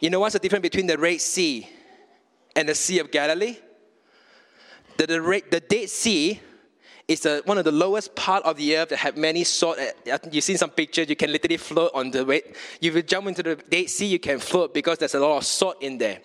You 0.00 0.10
know 0.10 0.20
what's 0.20 0.32
the 0.32 0.38
difference 0.38 0.62
between 0.62 0.86
the 0.86 0.98
Red 0.98 1.20
Sea 1.20 1.68
and 2.54 2.68
the 2.68 2.74
Sea 2.74 2.98
of 2.98 3.10
Galilee? 3.10 3.56
The, 4.96 5.06
the, 5.06 5.42
the 5.50 5.60
Dead 5.60 5.88
Sea 5.88 6.40
is 7.08 7.26
a, 7.26 7.42
one 7.44 7.58
of 7.58 7.64
the 7.64 7.72
lowest 7.72 8.14
part 8.14 8.44
of 8.44 8.56
the 8.56 8.76
earth 8.76 8.90
that 8.90 8.98
have 8.98 9.16
many 9.16 9.44
salt. 9.44 9.78
Uh, 9.78 10.18
you've 10.30 10.44
seen 10.44 10.58
some 10.58 10.70
pictures, 10.70 11.08
you 11.08 11.16
can 11.16 11.32
literally 11.32 11.56
float 11.56 11.90
on 11.94 12.10
the 12.10 12.24
way. 12.24 12.42
If 12.80 12.94
you 12.94 13.02
jump 13.02 13.28
into 13.28 13.42
the 13.42 13.56
Dead 13.56 13.88
Sea, 13.90 14.06
you 14.06 14.18
can 14.18 14.38
float 14.38 14.74
because 14.74 14.98
there's 14.98 15.14
a 15.14 15.20
lot 15.20 15.36
of 15.36 15.44
salt 15.44 15.82
in 15.82 15.98
there. 15.98 16.20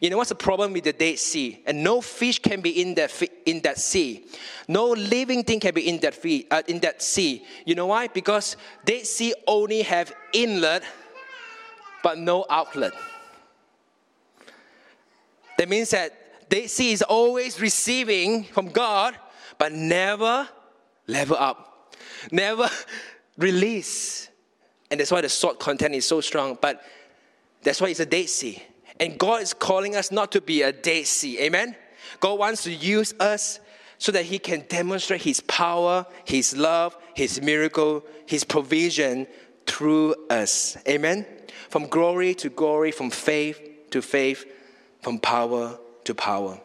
You 0.00 0.08
know 0.08 0.16
what's 0.16 0.30
the 0.30 0.34
problem 0.34 0.72
with 0.72 0.84
the 0.84 0.94
Dead 0.94 1.18
Sea? 1.18 1.62
And 1.66 1.84
no 1.84 2.00
fish 2.00 2.38
can 2.38 2.62
be 2.62 2.80
in 2.80 2.94
that, 2.94 3.22
in 3.44 3.60
that 3.60 3.78
sea. 3.78 4.24
No 4.66 4.86
living 4.88 5.44
thing 5.44 5.60
can 5.60 5.74
be 5.74 5.88
in 5.88 6.00
that, 6.00 6.18
uh, 6.50 6.62
in 6.68 6.80
that 6.80 7.02
sea. 7.02 7.44
You 7.66 7.74
know 7.74 7.86
why? 7.86 8.08
Because 8.08 8.56
Dead 8.84 9.06
Sea 9.06 9.34
only 9.46 9.82
have 9.82 10.12
inlet, 10.32 10.82
but 12.02 12.16
no 12.16 12.46
outlet. 12.48 12.94
That 15.60 15.68
means 15.68 15.90
that 15.90 16.48
Dead 16.48 16.70
Sea 16.70 16.92
is 16.92 17.02
always 17.02 17.60
receiving 17.60 18.44
from 18.44 18.70
God, 18.70 19.14
but 19.58 19.72
never 19.72 20.48
level 21.06 21.36
up, 21.36 21.94
never 22.32 22.70
release. 23.36 24.30
And 24.90 24.98
that's 24.98 25.12
why 25.12 25.20
the 25.20 25.28
salt 25.28 25.60
content 25.60 25.94
is 25.94 26.06
so 26.06 26.22
strong. 26.22 26.56
But 26.58 26.82
that's 27.62 27.78
why 27.78 27.88
it's 27.90 28.00
a 28.00 28.06
Dead 28.06 28.30
Sea. 28.30 28.62
And 28.98 29.18
God 29.18 29.42
is 29.42 29.52
calling 29.52 29.96
us 29.96 30.10
not 30.10 30.32
to 30.32 30.40
be 30.40 30.62
a 30.62 30.72
Dead 30.72 31.06
Sea. 31.06 31.38
Amen? 31.40 31.76
God 32.20 32.38
wants 32.38 32.62
to 32.62 32.72
use 32.72 33.12
us 33.20 33.60
so 33.98 34.12
that 34.12 34.24
He 34.24 34.38
can 34.38 34.64
demonstrate 34.66 35.20
His 35.20 35.40
power, 35.42 36.06
His 36.24 36.56
love, 36.56 36.96
His 37.14 37.42
miracle, 37.42 38.02
His 38.24 38.44
provision 38.44 39.26
through 39.66 40.14
us. 40.30 40.78
Amen? 40.88 41.26
From 41.68 41.86
glory 41.86 42.32
to 42.36 42.48
glory, 42.48 42.92
from 42.92 43.10
faith 43.10 43.90
to 43.90 44.00
faith, 44.00 44.46
from 45.02 45.18
power 45.18 45.78
to 46.04 46.14
power. 46.14 46.60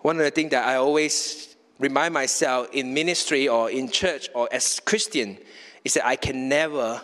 One 0.00 0.16
of 0.16 0.24
the 0.24 0.30
things 0.30 0.50
that 0.50 0.66
I 0.66 0.76
always 0.76 1.56
remind 1.78 2.14
myself 2.14 2.68
in 2.72 2.94
ministry 2.94 3.48
or 3.48 3.70
in 3.70 3.90
church 3.90 4.28
or 4.34 4.48
as 4.52 4.80
Christian 4.80 5.38
is 5.84 5.94
that 5.94 6.06
I 6.06 6.16
can 6.16 6.48
never 6.48 7.02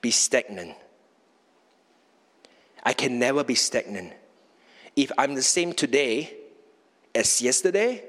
be 0.00 0.10
stagnant. 0.10 0.74
I 2.82 2.92
can 2.92 3.18
never 3.18 3.42
be 3.44 3.54
stagnant. 3.54 4.12
If 4.94 5.10
I'm 5.16 5.34
the 5.34 5.42
same 5.42 5.72
today 5.72 6.34
as 7.14 7.40
yesterday, 7.40 8.04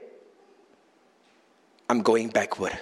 I'm 1.89 2.01
going 2.01 2.29
backward. 2.29 2.77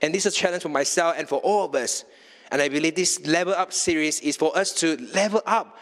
And 0.00 0.14
this 0.14 0.26
is 0.26 0.34
a 0.34 0.36
challenge 0.36 0.62
for 0.62 0.68
myself 0.68 1.16
and 1.18 1.28
for 1.28 1.38
all 1.40 1.66
of 1.66 1.74
us. 1.74 2.04
And 2.50 2.60
I 2.60 2.68
believe 2.68 2.94
this 2.94 3.24
level 3.26 3.54
up 3.54 3.72
series 3.72 4.20
is 4.20 4.36
for 4.36 4.56
us 4.56 4.72
to 4.74 4.96
level 5.12 5.42
up. 5.46 5.78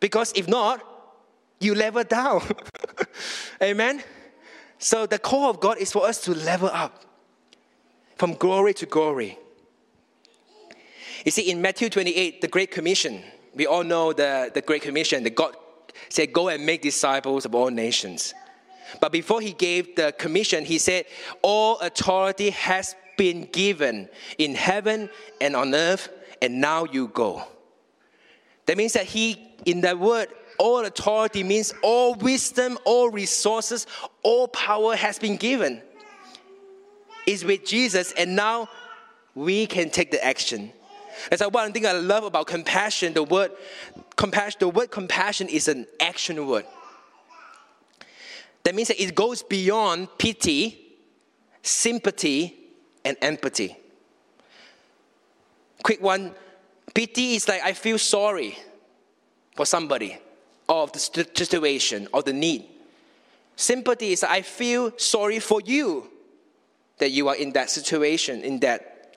Because 0.00 0.32
if 0.34 0.48
not, 0.48 0.82
you 1.60 1.74
level 1.74 2.02
down. 2.04 2.42
Amen? 3.62 4.02
So 4.78 5.06
the 5.06 5.18
call 5.18 5.50
of 5.50 5.60
God 5.60 5.78
is 5.78 5.92
for 5.92 6.06
us 6.06 6.22
to 6.22 6.34
level 6.34 6.70
up 6.72 7.04
from 8.16 8.34
glory 8.34 8.74
to 8.74 8.86
glory. 8.86 9.38
You 11.24 11.30
see, 11.30 11.50
in 11.50 11.60
Matthew 11.60 11.90
28, 11.90 12.40
the 12.40 12.48
Great 12.48 12.70
Commission, 12.70 13.22
we 13.54 13.66
all 13.66 13.84
know 13.84 14.14
the, 14.14 14.50
the 14.52 14.62
Great 14.62 14.82
Commission 14.82 15.22
the 15.22 15.30
God 15.30 15.54
said, 16.08 16.32
Go 16.32 16.48
and 16.48 16.64
make 16.64 16.80
disciples 16.82 17.44
of 17.44 17.54
all 17.54 17.70
nations. 17.70 18.32
But 19.00 19.12
before 19.12 19.40
he 19.40 19.52
gave 19.52 19.96
the 19.96 20.12
commission, 20.12 20.64
he 20.64 20.78
said, 20.78 21.04
All 21.42 21.78
authority 21.80 22.50
has 22.50 22.96
been 23.16 23.48
given 23.52 24.08
in 24.38 24.54
heaven 24.54 25.10
and 25.40 25.54
on 25.54 25.74
earth, 25.74 26.08
and 26.40 26.60
now 26.60 26.84
you 26.84 27.08
go. 27.08 27.44
That 28.70 28.76
means 28.76 28.92
that 28.92 29.06
he, 29.06 29.36
in 29.66 29.80
that 29.80 29.98
word, 29.98 30.28
all 30.56 30.84
authority 30.86 31.42
means 31.42 31.74
all 31.82 32.14
wisdom, 32.14 32.78
all 32.84 33.10
resources, 33.10 33.84
all 34.22 34.46
power 34.46 34.94
has 34.94 35.18
been 35.18 35.36
given. 35.36 35.82
Is 37.26 37.44
with 37.44 37.64
Jesus, 37.66 38.12
and 38.12 38.36
now 38.36 38.68
we 39.34 39.66
can 39.66 39.90
take 39.90 40.12
the 40.12 40.24
action. 40.24 40.72
That's 41.30 41.42
one 41.50 41.72
thing 41.72 41.84
I 41.84 41.94
love 41.94 42.22
about 42.22 42.46
compassion. 42.46 43.12
The 43.12 43.24
word 43.24 43.50
compassion, 44.14 44.58
the 44.60 44.68
word 44.68 44.92
compassion 44.92 45.48
is 45.48 45.66
an 45.66 45.88
action 45.98 46.46
word. 46.46 46.64
That 48.62 48.76
means 48.76 48.86
that 48.86 49.02
it 49.02 49.16
goes 49.16 49.42
beyond 49.42 50.16
pity, 50.16 50.78
sympathy, 51.60 52.56
and 53.04 53.16
empathy. 53.20 53.76
Quick 55.82 56.00
one 56.00 56.36
pity 56.94 57.34
is 57.34 57.48
like 57.48 57.62
I 57.62 57.72
feel 57.72 57.98
sorry 57.98 58.58
for 59.56 59.66
somebody 59.66 60.18
of 60.68 60.92
the 60.92 60.98
situation 60.98 62.08
or 62.12 62.22
the 62.22 62.32
need. 62.32 62.64
Sympathy 63.56 64.12
is 64.12 64.24
I 64.24 64.42
feel 64.42 64.96
sorry 64.96 65.38
for 65.38 65.60
you 65.60 66.08
that 66.98 67.10
you 67.10 67.28
are 67.28 67.36
in 67.36 67.52
that 67.52 67.70
situation, 67.70 68.42
in 68.42 68.60
that 68.60 69.16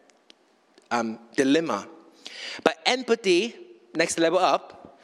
um, 0.89 1.19
dilemma. 1.35 1.87
But 2.63 2.77
empathy, 2.85 3.55
next 3.95 4.17
level 4.17 4.39
up, 4.39 4.99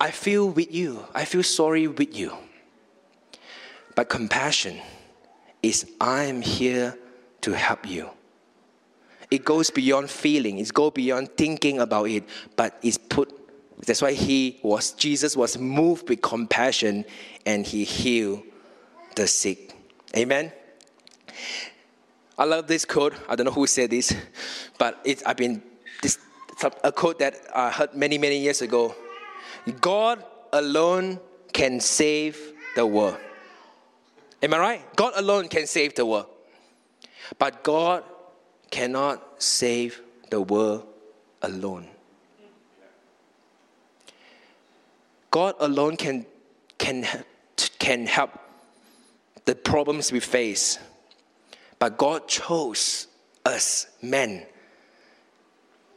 I 0.00 0.10
feel 0.10 0.50
with 0.50 0.72
you. 0.72 1.04
I 1.14 1.24
feel 1.24 1.42
sorry 1.42 1.86
with 1.86 2.16
you. 2.16 2.32
But 3.94 4.08
compassion 4.08 4.80
is 5.62 5.86
I'm 6.00 6.42
here 6.42 6.98
to 7.42 7.52
help 7.52 7.88
you. 7.88 8.10
It 9.30 9.44
goes 9.44 9.70
beyond 9.70 10.10
feeling, 10.10 10.58
it 10.58 10.72
goes 10.72 10.92
beyond 10.92 11.36
thinking 11.36 11.80
about 11.80 12.08
it, 12.08 12.24
but 12.56 12.78
it's 12.82 12.98
put 12.98 13.32
that's 13.86 14.00
why 14.00 14.12
he 14.12 14.60
was 14.62 14.92
Jesus 14.92 15.36
was 15.36 15.58
moved 15.58 16.08
with 16.08 16.22
compassion 16.22 17.04
and 17.44 17.66
he 17.66 17.84
healed 17.84 18.42
the 19.16 19.26
sick. 19.26 19.74
Amen. 20.16 20.52
I 22.38 22.44
love 22.44 22.66
this 22.66 22.84
quote. 22.84 23.14
I 23.28 23.36
don't 23.36 23.46
know 23.46 23.52
who 23.52 23.66
said 23.66 23.90
this, 23.90 24.14
but 24.78 25.00
it's 25.04 25.22
I've 25.24 25.36
been 25.36 25.62
this 26.02 26.18
a 26.82 26.92
quote 26.92 27.18
that 27.18 27.36
I 27.54 27.70
heard 27.70 27.94
many 27.94 28.18
many 28.18 28.38
years 28.38 28.62
ago. 28.62 28.94
God 29.80 30.24
alone 30.52 31.20
can 31.52 31.80
save 31.80 32.52
the 32.76 32.86
world. 32.86 33.16
Am 34.42 34.52
I 34.54 34.58
right? 34.58 34.96
God 34.96 35.14
alone 35.16 35.48
can 35.48 35.66
save 35.66 35.94
the 35.94 36.04
world. 36.04 36.26
But 37.38 37.64
God 37.64 38.04
cannot 38.70 39.42
save 39.42 40.00
the 40.30 40.40
world 40.40 40.86
alone. 41.42 41.88
God 45.30 45.54
alone 45.58 45.96
can, 45.96 46.26
can, 46.78 47.06
can 47.78 48.06
help 48.06 48.30
the 49.44 49.54
problems 49.54 50.12
we 50.12 50.20
face. 50.20 50.78
But 51.78 51.98
God 51.98 52.28
chose 52.28 53.08
us, 53.44 53.86
men, 54.00 54.46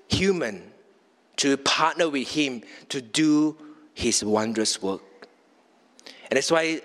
human, 0.07 0.71
to 1.37 1.55
partner 1.57 2.09
with 2.09 2.29
Him 2.29 2.63
to 2.89 3.01
do 3.01 3.55
His 3.93 4.23
wondrous 4.23 4.81
work. 4.81 5.27
And 6.29 6.37
that's 6.37 6.51
why 6.51 6.81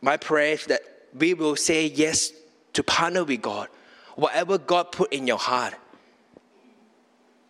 my 0.00 0.16
prayer 0.16 0.52
is 0.52 0.66
that 0.66 0.82
we 1.14 1.34
will 1.34 1.56
say 1.56 1.86
yes 1.86 2.30
to 2.74 2.82
partner 2.82 3.24
with 3.24 3.42
God. 3.42 3.68
Whatever 4.18 4.58
God 4.58 4.90
put 4.90 5.12
in 5.12 5.28
your 5.28 5.38
heart, 5.38 5.74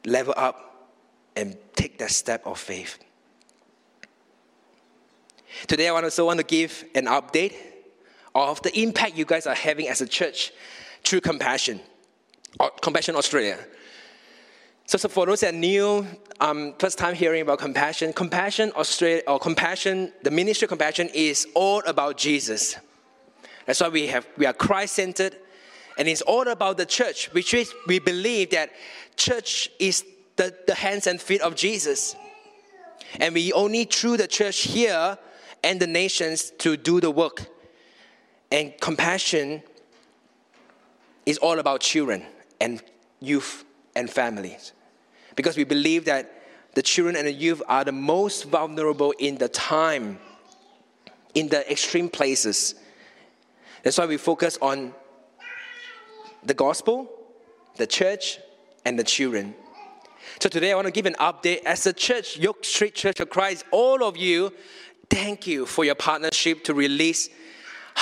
level 0.04 0.34
up 0.36 0.90
and 1.34 1.56
take 1.74 1.96
that 1.96 2.10
step 2.10 2.46
of 2.46 2.58
faith. 2.58 2.98
Today, 5.66 5.88
I 5.88 5.92
also 5.92 6.26
want 6.26 6.40
to 6.40 6.44
give 6.44 6.84
an 6.94 7.06
update 7.06 7.54
of 8.34 8.60
the 8.60 8.78
impact 8.78 9.16
you 9.16 9.24
guys 9.24 9.46
are 9.46 9.54
having 9.54 9.88
as 9.88 10.02
a 10.02 10.06
church 10.06 10.52
through 11.04 11.22
Compassion, 11.22 11.80
or 12.60 12.68
Compassion 12.82 13.16
Australia. 13.16 13.58
So, 14.84 14.98
so 14.98 15.08
for 15.08 15.24
those 15.24 15.40
that 15.40 15.54
are 15.54 15.56
new, 15.56 16.06
um, 16.38 16.74
first 16.78 16.98
time 16.98 17.14
hearing 17.14 17.40
about 17.40 17.60
compassion, 17.60 18.12
compassion 18.12 18.72
Australia 18.76 19.22
or 19.26 19.38
compassion, 19.38 20.12
the 20.22 20.30
ministry 20.30 20.66
of 20.66 20.68
compassion 20.68 21.08
is 21.14 21.46
all 21.54 21.80
about 21.86 22.18
Jesus. 22.18 22.76
That's 23.64 23.80
why 23.80 23.88
we 23.88 24.08
have 24.08 24.26
we 24.36 24.44
are 24.44 24.52
Christ-centered, 24.52 25.34
and 25.98 26.06
it's 26.08 26.22
all 26.22 26.46
about 26.46 26.76
the 26.76 26.86
church, 26.86 27.26
which 27.32 27.52
is 27.52 27.74
we 27.86 27.98
believe 27.98 28.50
that 28.50 28.70
church 29.16 29.68
is 29.80 30.04
the, 30.36 30.54
the 30.68 30.74
hands 30.74 31.08
and 31.08 31.20
feet 31.20 31.40
of 31.40 31.56
Jesus. 31.56 32.14
And 33.18 33.34
we 33.34 33.52
only 33.52 33.84
through 33.84 34.18
the 34.18 34.28
church 34.28 34.60
here 34.60 35.18
and 35.64 35.80
the 35.80 35.88
nations 35.88 36.52
to 36.58 36.76
do 36.76 37.00
the 37.00 37.10
work. 37.10 37.46
And 38.52 38.72
compassion 38.80 39.62
is 41.26 41.36
all 41.38 41.58
about 41.58 41.80
children 41.80 42.24
and 42.60 42.80
youth 43.20 43.64
and 43.96 44.08
families 44.08 44.72
because 45.34 45.56
we 45.56 45.64
believe 45.64 46.04
that 46.04 46.32
the 46.74 46.82
children 46.82 47.16
and 47.16 47.26
the 47.26 47.32
youth 47.32 47.60
are 47.68 47.84
the 47.84 47.92
most 47.92 48.44
vulnerable 48.44 49.12
in 49.18 49.36
the 49.36 49.48
time, 49.48 50.18
in 51.34 51.48
the 51.48 51.70
extreme 51.70 52.08
places. 52.08 52.76
That's 53.82 53.98
why 53.98 54.06
we 54.06 54.16
focus 54.16 54.58
on 54.62 54.94
the 56.44 56.54
gospel, 56.54 57.10
the 57.76 57.86
church, 57.86 58.38
and 58.84 58.98
the 58.98 59.04
children. 59.04 59.54
So 60.40 60.48
today 60.48 60.72
I 60.72 60.74
want 60.74 60.86
to 60.86 60.92
give 60.92 61.06
an 61.06 61.16
update 61.18 61.64
as 61.64 61.86
a 61.86 61.92
church, 61.92 62.38
York 62.38 62.64
Street 62.64 62.94
Church 62.94 63.20
of 63.20 63.30
Christ. 63.30 63.64
All 63.70 64.04
of 64.04 64.16
you, 64.16 64.52
thank 65.10 65.46
you 65.46 65.66
for 65.66 65.84
your 65.84 65.94
partnership 65.94 66.64
to 66.64 66.74
release 66.74 67.28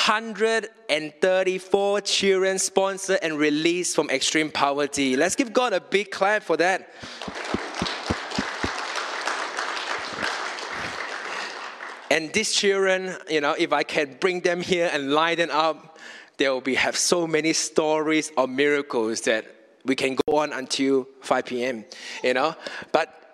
134 0.07 2.01
children 2.03 2.59
sponsored 2.59 3.19
and 3.23 3.39
released 3.39 3.97
from 3.97 4.11
extreme 4.11 4.51
poverty. 4.51 5.17
Let's 5.17 5.35
give 5.35 5.53
God 5.55 5.73
a 5.73 5.81
big 5.81 6.11
clap 6.11 6.43
for 6.43 6.59
that. 6.59 6.91
And 12.11 12.33
these 12.33 12.53
children, 12.53 13.17
you 13.29 13.41
know, 13.41 13.55
if 13.59 13.73
I 13.73 13.83
can 13.83 14.19
bring 14.21 14.41
them 14.41 14.61
here 14.61 14.91
and 14.93 15.13
line 15.13 15.39
them 15.39 15.51
up, 15.51 15.96
they 16.37 16.49
will 16.49 16.61
be 16.61 16.75
have 16.75 16.97
so 16.97 17.27
many 17.27 17.53
stories 17.53 18.31
of 18.37 18.51
miracles 18.51 19.23
that 19.23 19.47
we 19.85 19.95
can 19.95 20.17
go 20.27 20.39
on 20.39 20.53
until 20.53 21.07
5 21.23 21.47
p.m. 21.47 21.85
You 22.23 22.35
know, 22.35 22.55
but 22.93 23.27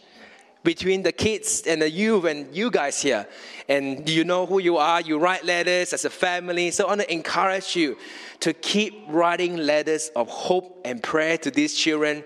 between 0.67 1.05
the 1.05 1.13
kids 1.13 1.63
and 1.65 1.81
the 1.81 1.89
youth 1.89 2.25
and 2.25 2.55
you 2.55 2.73
guys 2.73 3.01
here. 3.01 3.25
And 3.69 4.09
you 4.11 4.25
know 4.25 4.47
who 4.47 4.59
you 4.59 4.77
are. 4.79 5.01
You 5.01 5.17
write 5.17 5.45
letters 5.45 5.93
as 5.93 6.05
a 6.05 6.11
family. 6.11 6.73
So 6.73 6.85
I 6.85 6.89
want 6.89 7.03
to 7.03 7.13
encourage 7.13 7.77
you 7.77 7.97
to 8.41 8.53
keep 8.53 9.05
writing 9.09 9.57
letters 9.59 10.11
of 10.17 10.29
hope 10.29 10.81
and 10.85 11.01
prayer 11.01 11.39
to 11.39 11.53
these 11.53 11.73
children 11.73 12.25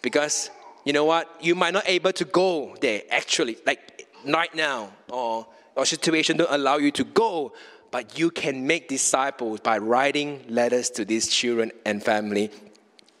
because 0.00 0.50
you 0.86 0.94
know 0.94 1.04
what? 1.04 1.28
You 1.40 1.54
might 1.54 1.74
not 1.74 1.84
able 1.86 2.12
to 2.12 2.24
go 2.24 2.74
there 2.80 3.02
actually, 3.10 3.58
like 3.66 4.08
right 4.26 4.54
now, 4.54 4.90
or 5.10 5.46
or 5.76 5.84
situation 5.84 6.36
don't 6.36 6.50
allow 6.50 6.76
you 6.76 6.90
to 6.92 7.04
go, 7.04 7.52
but 7.90 8.18
you 8.18 8.30
can 8.30 8.66
make 8.66 8.88
disciples 8.88 9.60
by 9.60 9.78
writing 9.78 10.44
letters 10.48 10.88
to 10.90 11.04
these 11.04 11.28
children 11.28 11.70
and 11.84 12.02
family. 12.02 12.50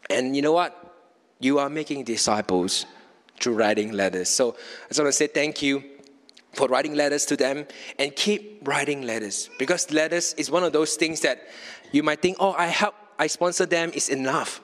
And 0.08 0.36
you 0.36 0.42
know 0.42 0.52
what? 0.52 0.72
You 1.40 1.58
are 1.58 1.68
making 1.68 2.04
disciples 2.04 2.86
through 3.44 3.54
writing 3.54 3.92
letters. 3.92 4.30
So 4.30 4.52
I 4.52 4.88
just 4.88 5.00
want 5.00 5.08
to 5.08 5.12
say 5.12 5.26
thank 5.26 5.60
you 5.60 5.84
for 6.54 6.66
writing 6.66 6.94
letters 6.94 7.26
to 7.26 7.36
them 7.36 7.66
and 7.98 8.16
keep 8.16 8.66
writing 8.66 9.02
letters 9.02 9.50
because 9.58 9.90
letters 9.90 10.34
is 10.34 10.50
one 10.50 10.64
of 10.64 10.72
those 10.72 10.96
things 10.96 11.20
that 11.20 11.42
you 11.92 12.02
might 12.02 12.22
think, 12.22 12.38
oh, 12.40 12.52
I 12.52 12.66
help, 12.66 12.94
I 13.18 13.26
sponsor 13.26 13.66
them 13.66 13.90
is 13.92 14.08
enough. 14.08 14.62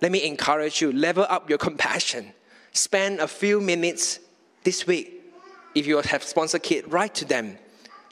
Let 0.00 0.12
me 0.12 0.24
encourage 0.24 0.80
you, 0.80 0.92
level 0.92 1.26
up 1.28 1.50
your 1.50 1.58
compassion. 1.58 2.32
Spend 2.72 3.18
a 3.18 3.26
few 3.26 3.60
minutes 3.60 4.20
this 4.62 4.86
week. 4.86 5.34
If 5.74 5.86
you 5.86 6.00
have 6.00 6.22
sponsored 6.22 6.62
kids, 6.62 6.88
write 6.88 7.14
to 7.16 7.24
them. 7.24 7.58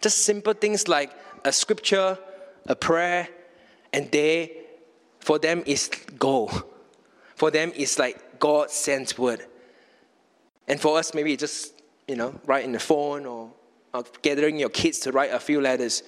Just 0.00 0.24
simple 0.24 0.54
things 0.54 0.88
like 0.88 1.12
a 1.44 1.52
scripture, 1.52 2.18
a 2.66 2.74
prayer, 2.74 3.28
and 3.92 4.10
they, 4.10 4.52
for 5.20 5.38
them, 5.38 5.62
is 5.66 5.88
gold. 6.18 6.64
For 7.36 7.50
them, 7.50 7.72
it's 7.76 7.98
like 7.98 8.40
God 8.40 8.70
sent 8.70 9.18
word. 9.18 9.46
And 10.68 10.80
for 10.80 10.98
us, 10.98 11.14
maybe 11.14 11.36
just, 11.36 11.72
you 12.06 12.16
know, 12.16 12.38
write 12.46 12.64
in 12.64 12.72
the 12.72 12.78
phone 12.78 13.26
or, 13.26 13.50
or 13.94 14.04
gathering 14.22 14.58
your 14.58 14.68
kids 14.68 15.00
to 15.00 15.12
write 15.12 15.32
a 15.32 15.40
few 15.40 15.60
letters. 15.60 16.02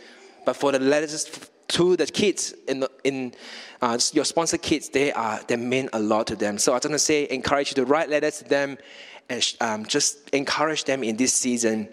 But 0.45 0.57
for 0.57 0.71
the 0.71 0.79
letters 0.79 1.49
to 1.69 1.97
the 1.97 2.07
kids 2.07 2.55
in, 2.69 2.81
the, 2.81 2.91
in 3.05 3.35
uh, 3.81 3.99
your 4.13 4.25
sponsor 4.25 4.59
kids, 4.59 4.91
they 4.91 5.13
are 5.13 5.41
they 5.47 5.57
mean 5.57 5.89
a 5.93 6.01
lot 6.01 6.27
to 6.29 6.37
them. 6.37 6.59
So 6.59 6.73
I 6.73 6.77
just 6.77 6.91
want 6.91 6.95
to 6.95 6.99
say, 6.99 7.29
encourage 7.31 7.71
you 7.71 7.75
to 7.77 7.85
write 7.85 8.11
letters 8.11 8.39
to 8.39 8.45
them, 8.45 8.77
and 9.29 9.57
um, 9.61 9.87
just 9.87 10.29
encourage 10.31 10.85
them 10.85 11.03
in 11.03 11.17
this 11.17 11.33
season. 11.33 11.89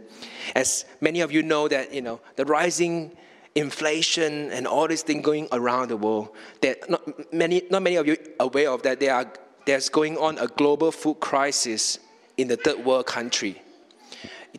As 0.55 0.85
many 0.99 1.21
of 1.21 1.31
you 1.31 1.43
know 1.43 1.67
that 1.67 1.93
you 1.93 2.01
know 2.01 2.19
the 2.35 2.45
rising 2.45 3.15
inflation 3.55 4.51
and 4.51 4.67
all 4.67 4.87
this 4.87 5.03
thing 5.03 5.21
going 5.21 5.47
around 5.51 5.89
the 5.89 5.97
world. 5.97 6.29
That 6.61 6.89
not 6.89 7.33
many 7.33 7.63
not 7.69 7.83
many 7.83 7.95
of 7.95 8.07
you 8.07 8.17
aware 8.39 8.71
of 8.71 8.81
that. 8.83 8.99
There 8.99 9.13
are 9.13 9.31
there's 9.65 9.89
going 9.89 10.17
on 10.17 10.37
a 10.39 10.47
global 10.47 10.91
food 10.91 11.19
crisis 11.19 11.99
in 12.37 12.47
the 12.47 12.57
third 12.57 12.85
world 12.85 13.05
country. 13.05 13.61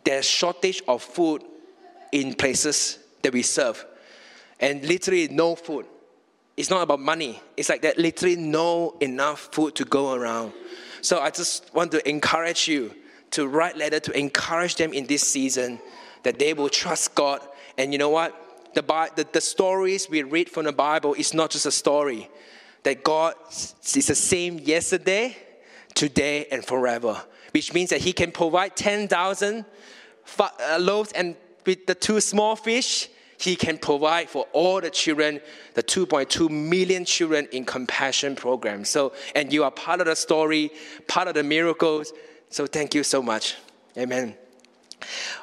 There's 0.03 0.25
shortage 0.25 0.81
of 0.87 1.01
food 1.01 1.43
in 2.11 2.33
places 2.33 2.99
that 3.21 3.33
we 3.33 3.41
serve 3.41 3.85
and 4.59 4.83
literally 4.83 5.27
no 5.29 5.55
food. 5.55 5.85
It's 6.57 6.69
not 6.69 6.81
about 6.81 6.99
money. 6.99 7.41
It's 7.55 7.69
like 7.69 7.81
that 7.83 7.97
literally 7.97 8.35
no 8.35 8.95
enough 8.99 9.49
food 9.51 9.75
to 9.75 9.85
go 9.85 10.13
around. 10.13 10.51
So 11.01 11.21
I 11.21 11.29
just 11.29 11.73
want 11.73 11.91
to 11.91 12.09
encourage 12.09 12.67
you 12.67 12.93
to 13.31 13.47
write 13.47 13.77
letter 13.77 13.99
to 13.99 14.17
encourage 14.17 14.75
them 14.75 14.91
in 14.91 15.05
this 15.05 15.21
season 15.21 15.79
that 16.23 16.39
they 16.39 16.53
will 16.53 16.67
trust 16.67 17.15
God. 17.15 17.41
And 17.77 17.93
you 17.93 17.99
know 17.99 18.09
what? 18.09 18.35
The, 18.73 18.81
the, 18.81 19.27
the 19.31 19.41
stories 19.41 20.09
we 20.09 20.23
read 20.23 20.49
from 20.49 20.65
the 20.65 20.73
Bible 20.73 21.13
is 21.13 21.33
not 21.33 21.51
just 21.51 21.65
a 21.65 21.71
story. 21.71 22.29
That 22.83 23.03
God 23.03 23.35
is 23.51 23.75
the 23.93 24.15
same 24.15 24.59
yesterday, 24.59 25.37
today, 25.95 26.47
and 26.51 26.63
forever. 26.63 27.21
Which 27.51 27.73
means 27.73 27.89
that 27.89 28.01
He 28.01 28.13
can 28.13 28.31
provide 28.31 28.75
10,000 28.75 29.65
uh, 30.39 30.77
loaves 30.79 31.11
and 31.13 31.35
with 31.65 31.85
the 31.85 31.95
two 31.95 32.19
small 32.19 32.55
fish, 32.55 33.09
he 33.37 33.55
can 33.55 33.77
provide 33.77 34.29
for 34.29 34.45
all 34.51 34.81
the 34.81 34.89
children, 34.89 35.39
the 35.73 35.83
2.2 35.83 36.49
million 36.49 37.05
children 37.05 37.47
in 37.51 37.63
compassion 37.63 38.35
program. 38.35 38.83
So, 38.83 39.13
and 39.35 39.53
you 39.53 39.63
are 39.63 39.71
part 39.71 40.01
of 40.01 40.07
the 40.07 40.15
story, 40.15 40.71
part 41.07 41.27
of 41.27 41.35
the 41.35 41.43
miracles. 41.43 42.11
So 42.49 42.65
thank 42.65 42.93
you 42.93 43.03
so 43.03 43.21
much. 43.21 43.55
Amen. 43.97 44.35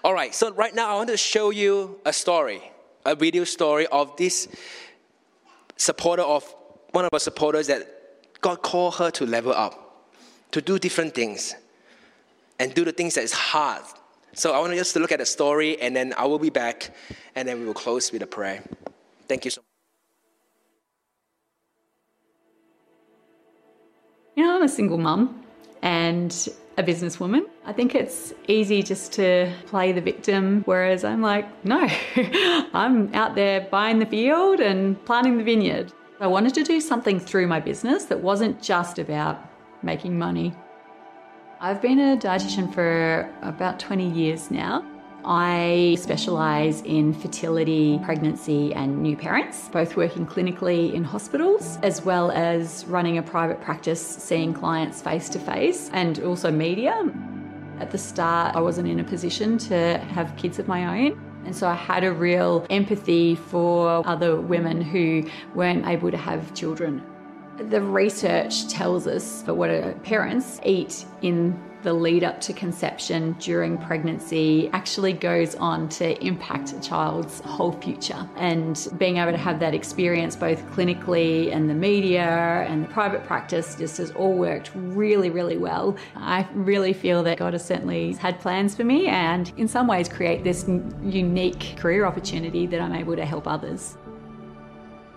All 0.05 0.13
right, 0.13 0.35
so 0.35 0.53
right 0.53 0.75
now 0.75 0.91
I 0.91 0.95
want 0.97 1.09
to 1.09 1.17
show 1.17 1.51
you 1.51 1.99
a 2.05 2.13
story, 2.13 2.61
a 3.07 3.15
video 3.15 3.45
story 3.45 3.87
of 3.87 4.15
this 4.17 4.49
supporter 5.77 6.23
of 6.23 6.45
one 6.91 7.05
of 7.07 7.11
our 7.15 7.21
supporters 7.21 7.67
that 7.69 8.41
God 8.43 8.63
called 8.63 8.97
her 8.97 9.11
to 9.13 9.25
level 9.25 9.53
up, 9.53 10.11
to 10.51 10.61
do 10.61 10.79
different 10.79 11.15
things, 11.15 11.55
and 12.59 12.75
do 12.75 12.85
the 12.85 12.93
things 12.93 13.15
that 13.15 13.25
is 13.25 13.33
hard 13.33 13.85
so 14.37 14.53
I 14.53 14.59
want 14.59 14.75
to 14.75 14.99
look 14.99 15.13
at 15.13 15.19
the 15.19 15.25
story, 15.25 15.81
and 15.81 15.97
then 15.97 16.13
I 16.15 16.27
will 16.27 16.39
be 16.39 16.51
back, 16.51 16.91
and 17.35 17.49
then 17.49 17.59
we 17.59 17.65
will 17.65 17.73
close 17.73 18.13
with 18.13 18.21
a 18.21 18.27
prayer. 18.27 18.63
Thank 19.29 19.47
you 19.47 19.51
so 19.51 19.63
much. 19.63 19.67
You 24.37 24.45
know, 24.45 24.57
I'm 24.57 24.63
a 24.63 24.69
single 24.69 24.99
mum 24.99 25.43
and 25.81 26.49
a 26.77 26.83
businesswoman. 26.83 27.47
I 27.65 27.73
think 27.73 27.95
it's 27.95 28.35
easy 28.47 28.83
just 28.83 29.11
to 29.15 29.51
play 29.69 29.93
the 29.93 30.03
victim, 30.03 30.65
whereas 30.67 31.03
I'm 31.03 31.23
like, 31.23 31.47
no, 31.65 31.89
I'm 32.75 33.15
out 33.15 33.37
there 33.37 33.63
buying 33.71 33.99
the 34.01 34.07
field 34.07 34.61
and 34.61 35.03
planting 35.07 35.39
the 35.39 35.45
vineyard. 35.45 35.95
I 36.21 36.27
wanted 36.27 36.53
to 36.57 36.63
do 36.63 36.83
something 36.83 37.19
through 37.19 37.47
my 37.47 37.59
business 37.59 38.05
that 38.05 38.21
wasn't 38.21 38.61
just 38.61 38.99
about 38.99 39.51
making 39.83 40.19
money. 40.19 40.55
I've 41.59 41.81
been 41.81 41.99
a 41.99 42.19
dietitian 42.19 42.73
for 42.75 43.33
about 43.41 43.81
20 43.81 44.07
years 44.11 44.51
now. 44.51 44.85
I 45.25 45.97
specialise 45.99 46.83
in 46.83 47.15
fertility, 47.15 47.99
pregnancy, 48.05 48.75
and 48.75 49.03
new 49.03 49.17
parents, 49.17 49.71
both 49.71 49.97
working 49.97 50.27
clinically 50.27 50.93
in 50.93 51.03
hospitals 51.03 51.79
as 51.83 52.05
well 52.05 52.31
as 52.31 52.85
running 52.89 53.17
a 53.17 53.23
private 53.23 53.63
practice, 53.63 54.03
seeing 54.07 54.53
clients 54.53 55.01
face 55.01 55.31
to 55.31 55.39
face, 55.39 55.89
and 55.95 56.23
also 56.23 56.51
media. 56.51 57.11
At 57.81 57.91
the 57.91 57.99
start, 57.99 58.55
I 58.55 58.61
wasn't 58.61 58.89
in 58.89 59.01
a 59.01 59.05
position 59.05 59.57
to 59.59 59.97
have 60.11 60.37
kids 60.37 60.59
of 60.59 60.69
my 60.69 61.07
own. 61.07 61.19
And 61.47 61.57
so 61.57 61.69
I 61.69 61.75
had 61.75 62.05
a 62.05 62.13
real 62.13 62.67
empathy 62.69 63.35
for 63.35 64.07
other 64.07 64.39
women 64.39 64.83
who 64.83 65.25
weren't 65.55 65.87
able 65.87 66.11
to 66.11 66.19
have 66.19 66.53
children. 66.53 67.03
The 67.59 67.81
research 67.81 68.69
tells 68.69 69.07
us 69.07 69.43
that 69.43 69.55
what 69.55 70.03
parents 70.03 70.61
eat 70.65 71.05
in 71.23 71.59
the 71.83 71.93
lead 71.93 72.25
up 72.25 72.41
to 72.41 72.53
conception 72.53 73.33
during 73.39 73.79
pregnancy 73.79 74.69
actually 74.73 75.13
goes 75.13 75.55
on 75.55 75.89
to 75.89 76.21
impact 76.25 76.73
a 76.73 76.81
child's 76.81 77.41
whole 77.41 77.73
future. 77.73 78.29
And 78.37 78.89
being 78.99 79.19
able 79.19 79.31
to 79.31 79.39
have 79.39 79.61
that 79.61 79.73
experience 79.73 80.35
both 80.35 80.61
clinically 80.73 81.55
and 81.55 81.71
the 81.71 81.75
media 81.75 82.67
and 82.69 82.85
the 82.85 82.89
private 82.89 83.25
practice 83.25 83.77
just 83.77 83.99
has 83.99 84.11
all 84.11 84.35
worked 84.35 84.73
really, 84.75 85.31
really 85.31 85.59
well. 85.59 85.97
I 86.17 86.49
really 86.55 86.93
feel 86.93 87.23
that 87.23 87.39
God 87.39 87.53
has 87.53 87.65
certainly 87.65 88.15
had 88.15 88.41
plans 88.41 88.75
for 88.75 88.85
me 88.85 89.07
and 89.07 89.53
in 89.57 89.69
some 89.69 89.87
ways 89.87 90.09
create 90.09 90.43
this 90.43 90.69
unique 91.05 91.77
career 91.77 92.05
opportunity 92.05 92.67
that 92.67 92.81
I'm 92.81 92.95
able 92.95 93.15
to 93.17 93.25
help 93.25 93.47
others. 93.47 93.97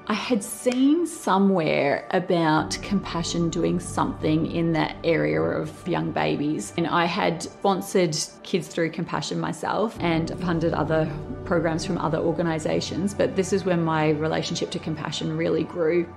I 0.09 0.13
had 0.13 0.43
seen 0.43 1.05
somewhere 1.05 2.07
about 2.09 2.79
compassion 2.81 3.51
doing 3.51 3.79
something 3.79 4.51
in 4.51 4.73
that 4.73 4.95
area 5.03 5.39
of 5.39 5.87
young 5.87 6.11
babies, 6.11 6.73
and 6.77 6.87
I 6.87 7.05
had 7.05 7.43
sponsored 7.43 8.17
kids 8.41 8.69
through 8.69 8.89
compassion 8.89 9.39
myself 9.39 9.95
and 9.99 10.31
funded 10.41 10.73
other 10.73 11.07
programs 11.45 11.85
from 11.85 11.99
other 11.99 12.17
organisations. 12.17 13.13
But 13.13 13.35
this 13.35 13.53
is 13.53 13.65
when 13.65 13.83
my 13.83 14.09
relationship 14.09 14.71
to 14.71 14.79
compassion 14.79 15.37
really 15.37 15.63
grew. 15.63 16.11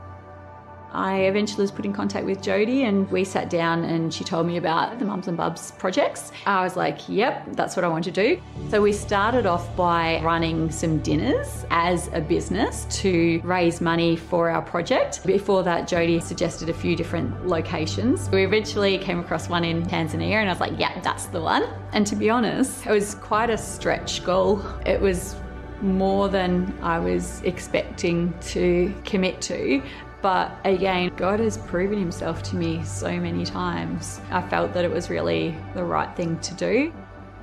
I 0.92 1.22
eventually 1.22 1.62
was 1.62 1.70
put 1.70 1.84
in 1.84 1.92
contact 1.92 2.26
with 2.26 2.42
Jody 2.42 2.84
and 2.84 3.10
we 3.10 3.24
sat 3.24 3.48
down 3.48 3.84
and 3.84 4.12
she 4.12 4.24
told 4.24 4.46
me 4.46 4.58
about 4.58 4.98
the 4.98 5.04
Mums 5.04 5.26
and 5.26 5.36
Bubs 5.36 5.72
projects. 5.72 6.32
I 6.46 6.62
was 6.62 6.76
like, 6.76 7.08
yep, 7.08 7.44
that's 7.52 7.76
what 7.76 7.84
I 7.84 7.88
want 7.88 8.04
to 8.04 8.10
do. 8.10 8.40
So 8.68 8.82
we 8.82 8.92
started 8.92 9.46
off 9.46 9.74
by 9.74 10.20
running 10.22 10.70
some 10.70 10.98
dinners 10.98 11.64
as 11.70 12.08
a 12.12 12.20
business 12.20 12.86
to 13.00 13.40
raise 13.42 13.80
money 13.80 14.16
for 14.16 14.50
our 14.50 14.62
project. 14.62 15.24
Before 15.26 15.62
that, 15.62 15.88
Jody 15.88 16.20
suggested 16.20 16.68
a 16.68 16.74
few 16.74 16.94
different 16.94 17.46
locations. 17.46 18.28
We 18.28 18.44
eventually 18.44 18.98
came 18.98 19.20
across 19.20 19.48
one 19.48 19.64
in 19.64 19.84
Tanzania 19.84 20.34
and 20.34 20.48
I 20.48 20.52
was 20.52 20.60
like, 20.60 20.78
yeah, 20.78 21.00
that's 21.00 21.26
the 21.26 21.40
one. 21.40 21.64
And 21.92 22.06
to 22.06 22.16
be 22.16 22.28
honest, 22.28 22.86
it 22.86 22.90
was 22.90 23.14
quite 23.16 23.48
a 23.48 23.56
stretch 23.56 24.24
goal. 24.24 24.62
It 24.84 25.00
was 25.00 25.36
more 25.80 26.28
than 26.28 26.76
I 26.80 26.98
was 26.98 27.42
expecting 27.42 28.32
to 28.40 28.94
commit 29.04 29.40
to. 29.42 29.82
But 30.22 30.56
again, 30.64 31.12
God 31.16 31.40
has 31.40 31.58
proven 31.58 31.98
himself 31.98 32.42
to 32.44 32.56
me 32.56 32.82
so 32.84 33.10
many 33.18 33.44
times. 33.44 34.20
I 34.30 34.40
felt 34.48 34.72
that 34.74 34.84
it 34.84 34.90
was 34.90 35.10
really 35.10 35.56
the 35.74 35.84
right 35.84 36.14
thing 36.16 36.38
to 36.38 36.54
do. 36.54 36.92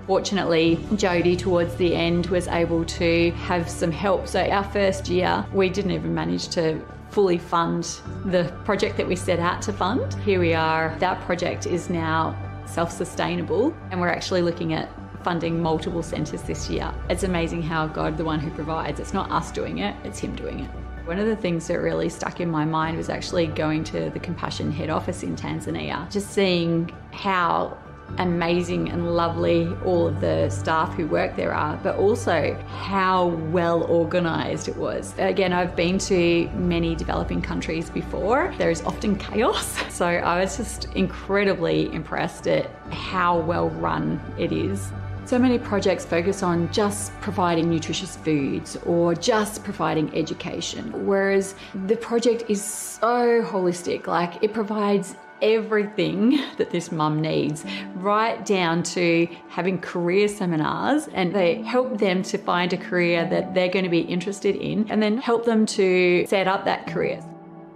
Fortunately, 0.07 0.79
Jody 0.95 1.35
towards 1.35 1.75
the 1.75 1.93
end 1.93 2.27
was 2.27 2.47
able 2.47 2.85
to 2.85 3.31
have 3.31 3.69
some 3.69 3.91
help. 3.91 4.27
So 4.27 4.41
our 4.41 4.63
first 4.63 5.09
year, 5.09 5.45
we 5.53 5.69
didn't 5.69 5.91
even 5.91 6.15
manage 6.15 6.47
to 6.49 6.81
fully 7.11 7.37
fund 7.37 7.83
the 8.25 8.51
project 8.63 8.97
that 8.97 9.07
we 9.07 9.15
set 9.15 9.39
out 9.39 9.61
to 9.63 9.73
fund. 9.73 10.13
Here 10.25 10.39
we 10.39 10.53
are. 10.53 10.95
That 10.99 11.19
project 11.21 11.67
is 11.67 11.89
now 11.89 12.35
self 12.65 12.91
sustainable. 12.91 13.75
And 13.91 13.99
we're 13.99 14.09
actually 14.09 14.41
looking 14.41 14.73
at 14.73 14.89
funding 15.23 15.61
multiple 15.61 16.01
centres 16.01 16.43
this 16.43 16.69
year. 16.69 16.93
It's 17.09 17.23
amazing 17.23 17.61
how 17.61 17.87
God, 17.87 18.17
the 18.17 18.23
one 18.23 18.39
who 18.39 18.49
provides, 18.51 18.99
it's 18.99 19.13
not 19.13 19.29
us 19.31 19.51
doing 19.51 19.79
it, 19.79 19.95
it's 20.05 20.19
Him 20.19 20.35
doing 20.35 20.61
it. 20.61 20.71
One 21.09 21.17
of 21.17 21.25
the 21.25 21.35
things 21.35 21.65
that 21.69 21.79
really 21.79 22.07
stuck 22.07 22.39
in 22.39 22.51
my 22.51 22.65
mind 22.65 22.95
was 22.95 23.09
actually 23.09 23.47
going 23.47 23.83
to 23.85 24.11
the 24.11 24.19
Compassion 24.19 24.71
head 24.71 24.91
office 24.91 25.23
in 25.23 25.35
Tanzania, 25.35 26.07
just 26.11 26.29
seeing 26.29 26.95
how 27.11 27.79
amazing 28.19 28.89
and 28.89 29.15
lovely 29.15 29.67
all 29.85 30.05
of 30.05 30.21
the 30.21 30.51
staff 30.51 30.93
who 30.93 31.07
work 31.07 31.35
there 31.35 31.51
are, 31.51 31.77
but 31.77 31.95
also 31.95 32.53
how 32.67 33.29
well 33.51 33.85
organized 33.85 34.67
it 34.67 34.77
was. 34.77 35.15
Again, 35.17 35.51
I've 35.51 35.75
been 35.75 35.97
to 35.97 36.47
many 36.49 36.93
developing 36.93 37.41
countries 37.41 37.89
before. 37.89 38.53
There 38.59 38.69
is 38.69 38.83
often 38.83 39.15
chaos. 39.15 39.77
So 39.89 40.05
I 40.05 40.39
was 40.39 40.55
just 40.55 40.85
incredibly 40.93 41.91
impressed 41.91 42.47
at 42.47 42.69
how 42.91 43.39
well 43.39 43.71
run 43.71 44.21
it 44.37 44.51
is. 44.51 44.91
So 45.29 45.37
many 45.37 45.59
projects 45.59 46.05
focus 46.05 46.41
on 46.41 46.73
just 46.73 47.13
providing 47.21 47.69
nutritious 47.69 48.15
foods 48.15 48.77
or 48.77 49.13
just 49.13 49.63
providing 49.63 50.11
education, 50.17 51.05
whereas 51.05 51.53
the 51.85 51.95
project 51.97 52.45
is 52.49 52.63
so 52.63 53.43
holistic. 53.43 54.07
Like 54.07 54.43
it 54.43 54.53
provides 54.55 55.15
everything 55.43 56.43
that 56.57 56.71
this 56.71 56.91
mum 56.91 57.21
needs, 57.21 57.63
right 57.97 58.43
down 58.43 58.81
to 58.81 59.27
having 59.49 59.77
career 59.77 60.27
seminars. 60.27 61.07
And 61.13 61.35
they 61.35 61.61
help 61.61 61.99
them 61.99 62.23
to 62.23 62.39
find 62.39 62.73
a 62.73 62.77
career 62.77 63.29
that 63.29 63.53
they're 63.53 63.69
going 63.69 63.85
to 63.85 63.91
be 63.91 63.99
interested 63.99 64.55
in 64.55 64.89
and 64.89 64.99
then 64.99 65.19
help 65.19 65.45
them 65.45 65.67
to 65.67 66.25
set 66.27 66.47
up 66.47 66.65
that 66.65 66.87
career. 66.87 67.23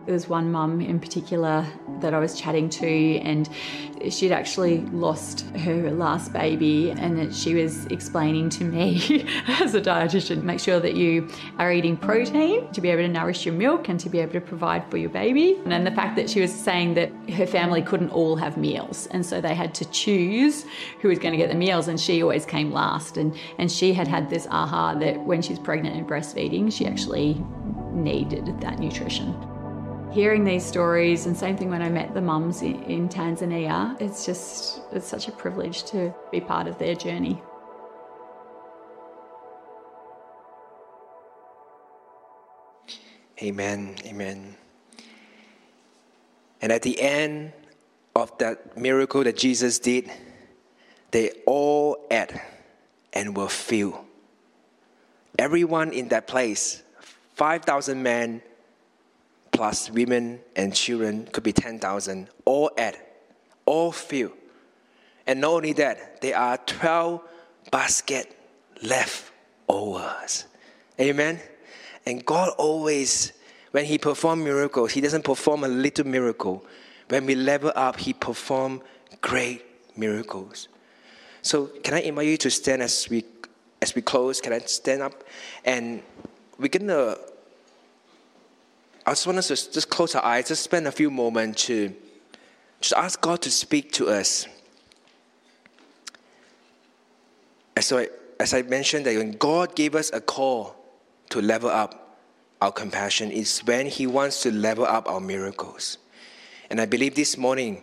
There 0.06 0.14
was 0.14 0.28
one 0.28 0.52
mum 0.52 0.82
in 0.82 1.00
particular 1.00 1.66
that 2.02 2.14
I 2.14 2.20
was 2.20 2.38
chatting 2.38 2.70
to, 2.72 3.18
and 3.20 3.50
she'd 4.10 4.34
actually 4.34 4.80
lost 4.88 5.46
her 5.56 5.92
last 5.92 6.34
baby. 6.34 6.92
And 6.92 7.18
that 7.18 7.34
she 7.34 7.56
was 7.56 7.86
explaining 7.86 8.50
to 8.52 8.66
me, 8.66 9.26
as 9.48 9.76
a 9.76 9.82
dietitian, 9.82 10.44
make 10.44 10.60
sure 10.60 10.82
that 10.82 10.96
you 10.96 11.30
are 11.58 11.72
eating 11.72 11.96
protein 11.96 12.70
to 12.74 12.82
be 12.82 12.90
able 12.90 13.04
to 13.04 13.08
nourish 13.08 13.46
your 13.46 13.56
milk 13.56 13.88
and 13.88 13.98
to 14.02 14.10
be 14.10 14.20
able 14.20 14.34
to 14.34 14.42
provide 14.42 14.90
for 14.92 14.98
your 14.98 15.10
baby. 15.10 15.56
And 15.64 15.72
then 15.72 15.86
the 15.86 15.92
fact 15.92 16.18
that 16.18 16.30
she 16.30 16.42
was 16.42 16.54
saying 16.54 16.96
that 16.96 17.10
her 17.32 17.48
family 17.48 17.82
couldn't 17.82 18.10
all 18.10 18.36
have 18.36 18.58
meals, 18.58 19.08
and 19.12 19.26
so 19.26 19.40
they 19.40 19.56
had 19.56 19.74
to 19.76 19.86
choose 19.92 20.66
who 21.00 21.08
was 21.08 21.20
going 21.20 21.32
to 21.32 21.38
get 21.38 21.50
the 21.50 21.56
meals, 21.56 21.88
and 21.88 21.98
she 21.98 22.22
always 22.22 22.46
came 22.46 22.74
last. 22.74 23.16
And, 23.16 23.38
and 23.58 23.72
she 23.72 23.94
had 23.94 24.10
had 24.10 24.30
this 24.30 24.48
aha 24.52 24.96
that 24.96 25.22
when 25.22 25.42
she's 25.42 25.60
pregnant 25.60 25.96
and 25.96 26.06
breastfeeding, 26.06 26.74
she 26.74 26.86
actually 26.86 27.42
needed 27.94 28.60
that 28.60 28.80
nutrition 28.80 29.53
hearing 30.14 30.44
these 30.44 30.64
stories 30.64 31.26
and 31.26 31.36
same 31.36 31.58
thing 31.58 31.72
when 31.72 31.82
I 31.82 31.90
met 31.90 32.14
the 32.14 32.22
mums 32.22 32.62
in, 32.62 32.84
in, 32.84 33.10
Tanzania, 33.10 34.00
it's 34.00 34.26
just, 34.26 34.82
it's 34.92 35.08
such 35.08 35.28
a 35.28 35.32
privilege 35.32 35.84
to 35.86 36.14
be 36.32 36.40
part 36.40 36.68
of 36.68 36.78
their 36.78 36.94
journey. 36.94 37.42
Amen, 43.42 43.96
amen. 44.06 44.56
And 46.62 46.72
at 46.72 46.84
the 46.84 47.02
end 47.02 47.52
of 48.16 48.38
that 48.38 48.78
miracle 48.78 49.24
that 49.24 49.36
Jesus 49.36 49.80
did, 49.80 50.12
they 51.10 51.32
all 51.48 51.98
ate 52.12 52.34
and 53.14 53.36
were 53.36 53.50
filled. 53.50 53.98
Everyone 55.40 55.92
in 55.92 56.10
that 56.10 56.28
place, 56.28 56.84
5,000 57.34 58.02
men, 58.02 58.44
plus 59.54 59.90
women 59.90 60.40
and 60.56 60.74
children 60.74 61.28
could 61.32 61.44
be 61.44 61.54
10,000, 61.54 62.28
all 62.44 62.72
at, 62.78 62.98
all 63.66 63.92
few. 63.92 64.34
And 65.26 65.40
not 65.40 65.52
only 65.52 65.74
that, 65.74 66.22
there 66.22 66.38
are 66.38 66.58
12 66.58 67.22
basket 67.72 68.36
left 68.82 69.32
overs. 69.70 70.46
Amen? 71.00 71.40
And 72.06 72.26
God 72.26 72.50
always, 72.58 73.32
when 73.72 73.86
He 73.86 73.98
performs 73.98 74.44
miracles, 74.44 74.92
He 74.92 75.02
doesn't 75.02 75.24
perform 75.24 75.64
a 75.64 75.70
little 75.70 76.06
miracle. 76.06 76.66
When 77.08 77.26
we 77.26 77.36
level 77.36 77.72
up, 77.76 77.98
He 77.98 78.14
performs 78.14 78.82
great 79.22 79.64
miracles. 79.96 80.68
So 81.42 81.68
can 81.84 81.94
I 81.94 82.02
invite 82.02 82.28
you 82.28 82.38
to 82.38 82.50
stand 82.50 82.82
as 82.82 83.10
we 83.10 83.24
as 83.82 83.94
we 83.96 84.02
close? 84.02 84.40
Can 84.40 84.54
I 84.54 84.60
stand 84.60 85.02
up? 85.02 85.24
And 85.66 86.02
we're 86.58 86.70
gonna 86.70 87.18
I 89.06 89.12
just 89.12 89.28
want 89.28 89.38
us 89.38 89.48
to 89.48 89.72
just 89.72 89.90
close 89.90 90.16
our 90.16 90.24
eyes, 90.24 90.48
just 90.48 90.64
spend 90.64 90.88
a 90.88 90.92
few 90.92 91.12
moments 91.12 91.66
to 91.66 91.94
just 92.80 92.94
ask 92.94 93.20
God 93.20 93.42
to 93.42 93.52
speak 93.52 93.92
to 93.94 94.08
us. 94.08 94.48
And 97.76 97.84
so, 97.84 98.06
as 98.40 98.54
I 98.54 98.62
mentioned, 98.62 99.06
that 99.06 99.18
when 99.18 99.34
God 99.34 99.76
gave 99.76 99.96
us 99.96 100.12
a 100.14 100.22
call 100.22 100.76
to 101.30 101.42
level 101.42 101.70
up 101.70 102.18
our 102.62 102.72
compassion, 102.72 103.30
is 103.30 103.60
when 103.60 103.88
He 103.88 104.08
wants 104.08 104.42
to 104.44 104.52
level 104.52 104.86
up 104.86 105.10
our 105.10 105.20
miracles. 105.20 105.98
And 106.70 106.80
I 106.80 106.86
believe 106.86 107.16
this 107.16 107.38
morning, 107.38 107.82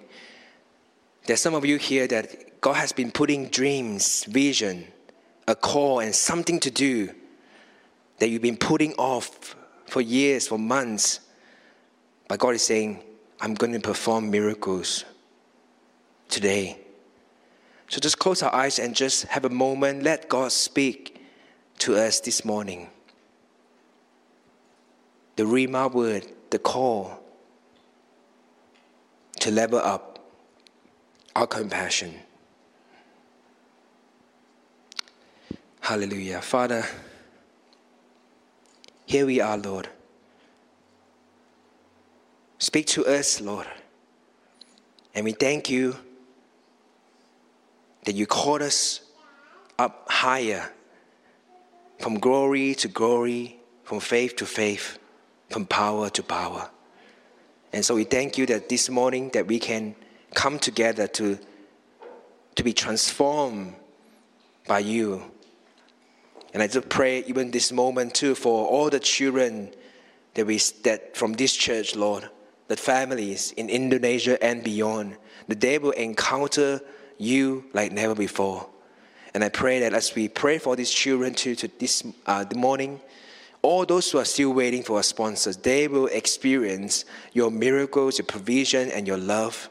there's 1.27 1.41
some 1.41 1.55
of 1.55 1.67
you 1.67 1.77
here 1.77 2.07
that 2.07 2.61
God 2.63 2.75
has 2.75 2.93
been 2.93 3.11
putting 3.11 3.49
dreams, 3.49 4.25
vision, 4.25 4.87
a 5.47 5.55
call, 5.55 6.01
and 6.01 6.15
something 6.15 6.61
to 6.61 6.71
do 6.71 7.11
that 8.19 8.29
you've 8.29 8.43
been 8.43 8.57
putting 8.57 8.95
off 8.95 9.55
for 9.91 10.01
years, 10.01 10.49
for 10.49 10.59
months. 10.59 11.21
But 12.29 12.39
God 12.39 12.55
is 12.55 12.63
saying, 12.63 13.03
I'm 13.41 13.55
going 13.55 13.73
to 13.73 13.81
perform 13.81 14.31
miracles 14.31 15.05
today. 16.29 16.79
So 17.89 17.99
just 17.99 18.19
close 18.19 18.43
our 18.43 18.55
eyes 18.55 18.79
and 18.79 18.95
just 18.95 19.25
have 19.25 19.45
a 19.45 19.51
moment. 19.51 20.05
Let 20.05 20.29
God 20.29 20.53
speak 20.53 21.21
to 21.79 21.97
us 21.97 22.21
this 22.21 22.45
morning. 22.45 22.89
The 25.37 25.43
Rhema 25.43 25.93
word, 25.93 26.27
the 26.51 26.59
call 26.59 27.19
to 29.41 29.51
level 29.51 29.79
up 29.79 30.19
our 31.35 31.47
compassion. 31.47 32.15
Hallelujah. 35.81 36.41
Father, 36.43 36.85
here 39.11 39.27
we 39.27 39.41
are, 39.41 39.59
Lord. 39.59 39.89
Speak 42.61 42.87
to 42.95 43.05
us, 43.07 43.41
Lord. 43.41 43.67
And 45.17 45.25
we 45.25 45.33
thank 45.33 45.69
you 45.69 45.97
that 48.05 48.15
you 48.15 48.29
called 48.29 48.63
us 48.63 49.01
up 49.81 50.07
higher 50.09 50.71
from 51.99 52.21
glory 52.21 52.77
to 52.77 52.87
glory, 52.87 53.59
from 53.83 53.99
faith 53.99 54.37
to 54.37 54.47
faith, 54.47 55.01
from 55.49 55.67
power 55.67 56.09
to 56.11 56.23
power. 56.23 56.71
And 57.73 57.85
so 57.85 57.97
we 57.97 58.05
thank 58.05 58.39
you 58.39 58.47
that 58.47 58.69
this 58.69 58.89
morning 58.89 59.31
that 59.31 59.49
we 59.49 59.59
can 59.59 59.97
come 60.35 60.61
together 60.61 61.09
to, 61.09 61.37
to 62.55 62.63
be 62.63 62.73
transformed 62.73 63.75
by 64.69 64.79
you 64.79 65.33
and 66.53 66.63
I 66.63 66.67
just 66.67 66.89
pray 66.89 67.25
even 67.27 67.51
this 67.51 67.71
moment 67.73 68.15
too 68.15 68.35
for 68.35 68.67
all 68.67 68.91
the 68.91 69.01
children 69.01 69.73
that 70.35 70.47
we 70.47 70.59
that 70.83 71.17
from 71.17 71.35
this 71.35 71.55
church, 71.55 71.95
Lord, 71.95 72.29
that 72.69 72.79
families 72.79 73.53
in 73.53 73.69
Indonesia 73.69 74.43
and 74.43 74.63
beyond, 74.63 75.17
that 75.49 75.61
they 75.61 75.79
will 75.79 75.93
encounter 75.93 76.81
you 77.19 77.65
like 77.73 77.93
never 77.93 78.15
before. 78.15 78.69
And 79.33 79.45
I 79.45 79.49
pray 79.49 79.81
that 79.81 79.95
as 79.95 80.15
we 80.15 80.29
pray 80.29 80.59
for 80.59 80.75
these 80.75 80.91
children 80.91 81.35
too, 81.35 81.55
to 81.57 81.69
this 81.79 82.03
uh, 82.27 82.45
the 82.45 82.57
morning, 82.57 83.01
all 83.63 83.85
those 83.85 84.11
who 84.11 84.19
are 84.19 84.25
still 84.25 84.53
waiting 84.53 84.83
for 84.83 84.97
our 84.97 85.03
sponsors, 85.03 85.57
they 85.57 85.87
will 85.87 86.07
experience 86.07 87.05
your 87.33 87.51
miracles, 87.51 88.19
your 88.19 88.27
provision, 88.27 88.91
and 88.91 89.07
your 89.07 89.19
love. 89.19 89.69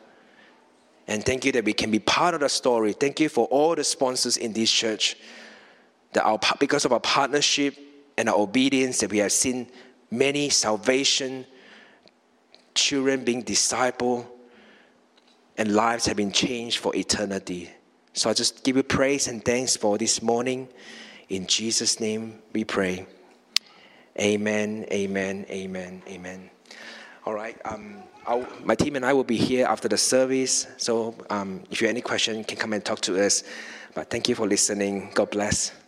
And 1.07 1.25
thank 1.25 1.43
you 1.43 1.51
that 1.53 1.65
we 1.65 1.73
can 1.73 1.89
be 1.89 1.99
part 1.99 2.35
of 2.35 2.41
the 2.41 2.49
story. 2.49 2.93
Thank 2.93 3.19
you 3.19 3.29
for 3.29 3.47
all 3.47 3.75
the 3.75 3.83
sponsors 3.83 4.37
in 4.37 4.53
this 4.53 4.71
church 4.71 5.17
that 6.13 6.23
our, 6.23 6.39
because 6.59 6.85
of 6.85 6.93
our 6.93 6.99
partnership 6.99 7.77
and 8.17 8.29
our 8.29 8.37
obedience 8.37 8.99
that 8.99 9.11
we 9.11 9.19
have 9.19 9.31
seen 9.31 9.67
many 10.11 10.49
salvation, 10.49 11.45
children 12.73 13.23
being 13.23 13.43
discipled, 13.43 14.25
and 15.57 15.75
lives 15.75 16.05
have 16.05 16.17
been 16.17 16.31
changed 16.31 16.77
for 16.77 16.95
eternity. 16.95 17.69
So 18.13 18.29
I 18.29 18.33
just 18.33 18.63
give 18.63 18.75
you 18.75 18.83
praise 18.83 19.27
and 19.27 19.43
thanks 19.43 19.75
for 19.77 19.97
this 19.97 20.21
morning. 20.21 20.67
In 21.29 21.45
Jesus' 21.47 21.99
name 21.99 22.39
we 22.53 22.63
pray. 22.63 23.05
Amen, 24.19 24.85
amen, 24.91 25.45
amen, 25.49 26.01
amen. 26.07 26.49
All 27.25 27.33
right, 27.33 27.57
um, 27.65 28.03
my 28.63 28.75
team 28.75 28.95
and 28.95 29.05
I 29.05 29.13
will 29.13 29.23
be 29.23 29.37
here 29.37 29.65
after 29.65 29.87
the 29.87 29.97
service. 29.97 30.67
So 30.77 31.15
um, 31.29 31.63
if 31.71 31.81
you 31.81 31.87
have 31.87 31.93
any 31.93 32.01
question, 32.01 32.37
you 32.37 32.43
can 32.43 32.57
come 32.57 32.73
and 32.73 32.83
talk 32.83 33.01
to 33.01 33.23
us. 33.23 33.43
But 33.93 34.09
thank 34.09 34.27
you 34.29 34.35
for 34.35 34.47
listening. 34.47 35.11
God 35.13 35.31
bless. 35.31 35.78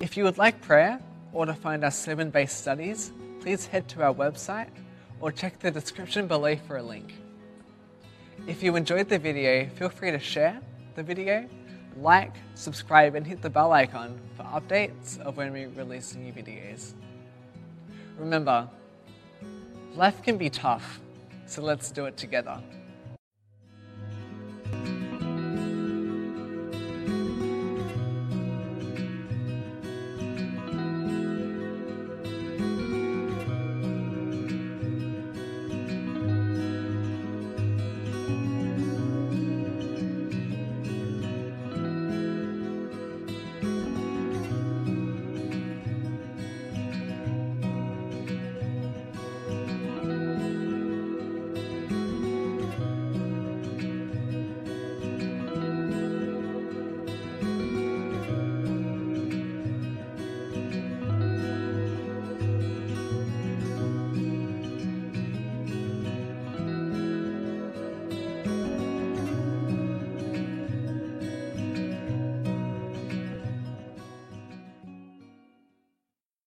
If 0.00 0.16
you 0.16 0.24
would 0.24 0.38
like 0.38 0.60
prayer 0.60 0.98
or 1.32 1.46
to 1.46 1.54
find 1.54 1.84
our 1.84 1.90
sermon 1.90 2.30
based 2.30 2.58
studies, 2.58 3.12
please 3.40 3.66
head 3.66 3.86
to 3.88 4.02
our 4.02 4.14
website 4.14 4.70
or 5.20 5.30
check 5.30 5.58
the 5.58 5.70
description 5.70 6.26
below 6.26 6.56
for 6.56 6.78
a 6.78 6.82
link. 6.82 7.14
If 8.46 8.62
you 8.62 8.74
enjoyed 8.76 9.08
the 9.08 9.18
video, 9.18 9.68
feel 9.68 9.90
free 9.90 10.10
to 10.10 10.18
share 10.18 10.60
the 10.94 11.02
video, 11.02 11.48
like, 11.96 12.32
subscribe, 12.54 13.14
and 13.14 13.26
hit 13.26 13.42
the 13.42 13.50
bell 13.50 13.72
icon 13.72 14.18
for 14.36 14.44
updates 14.44 15.20
of 15.20 15.36
when 15.36 15.52
we 15.52 15.66
release 15.66 16.14
new 16.14 16.32
videos. 16.32 16.94
Remember, 18.18 18.68
life 19.94 20.22
can 20.22 20.38
be 20.38 20.50
tough, 20.50 21.00
so 21.46 21.62
let's 21.62 21.90
do 21.90 22.06
it 22.06 22.16
together. 22.16 22.60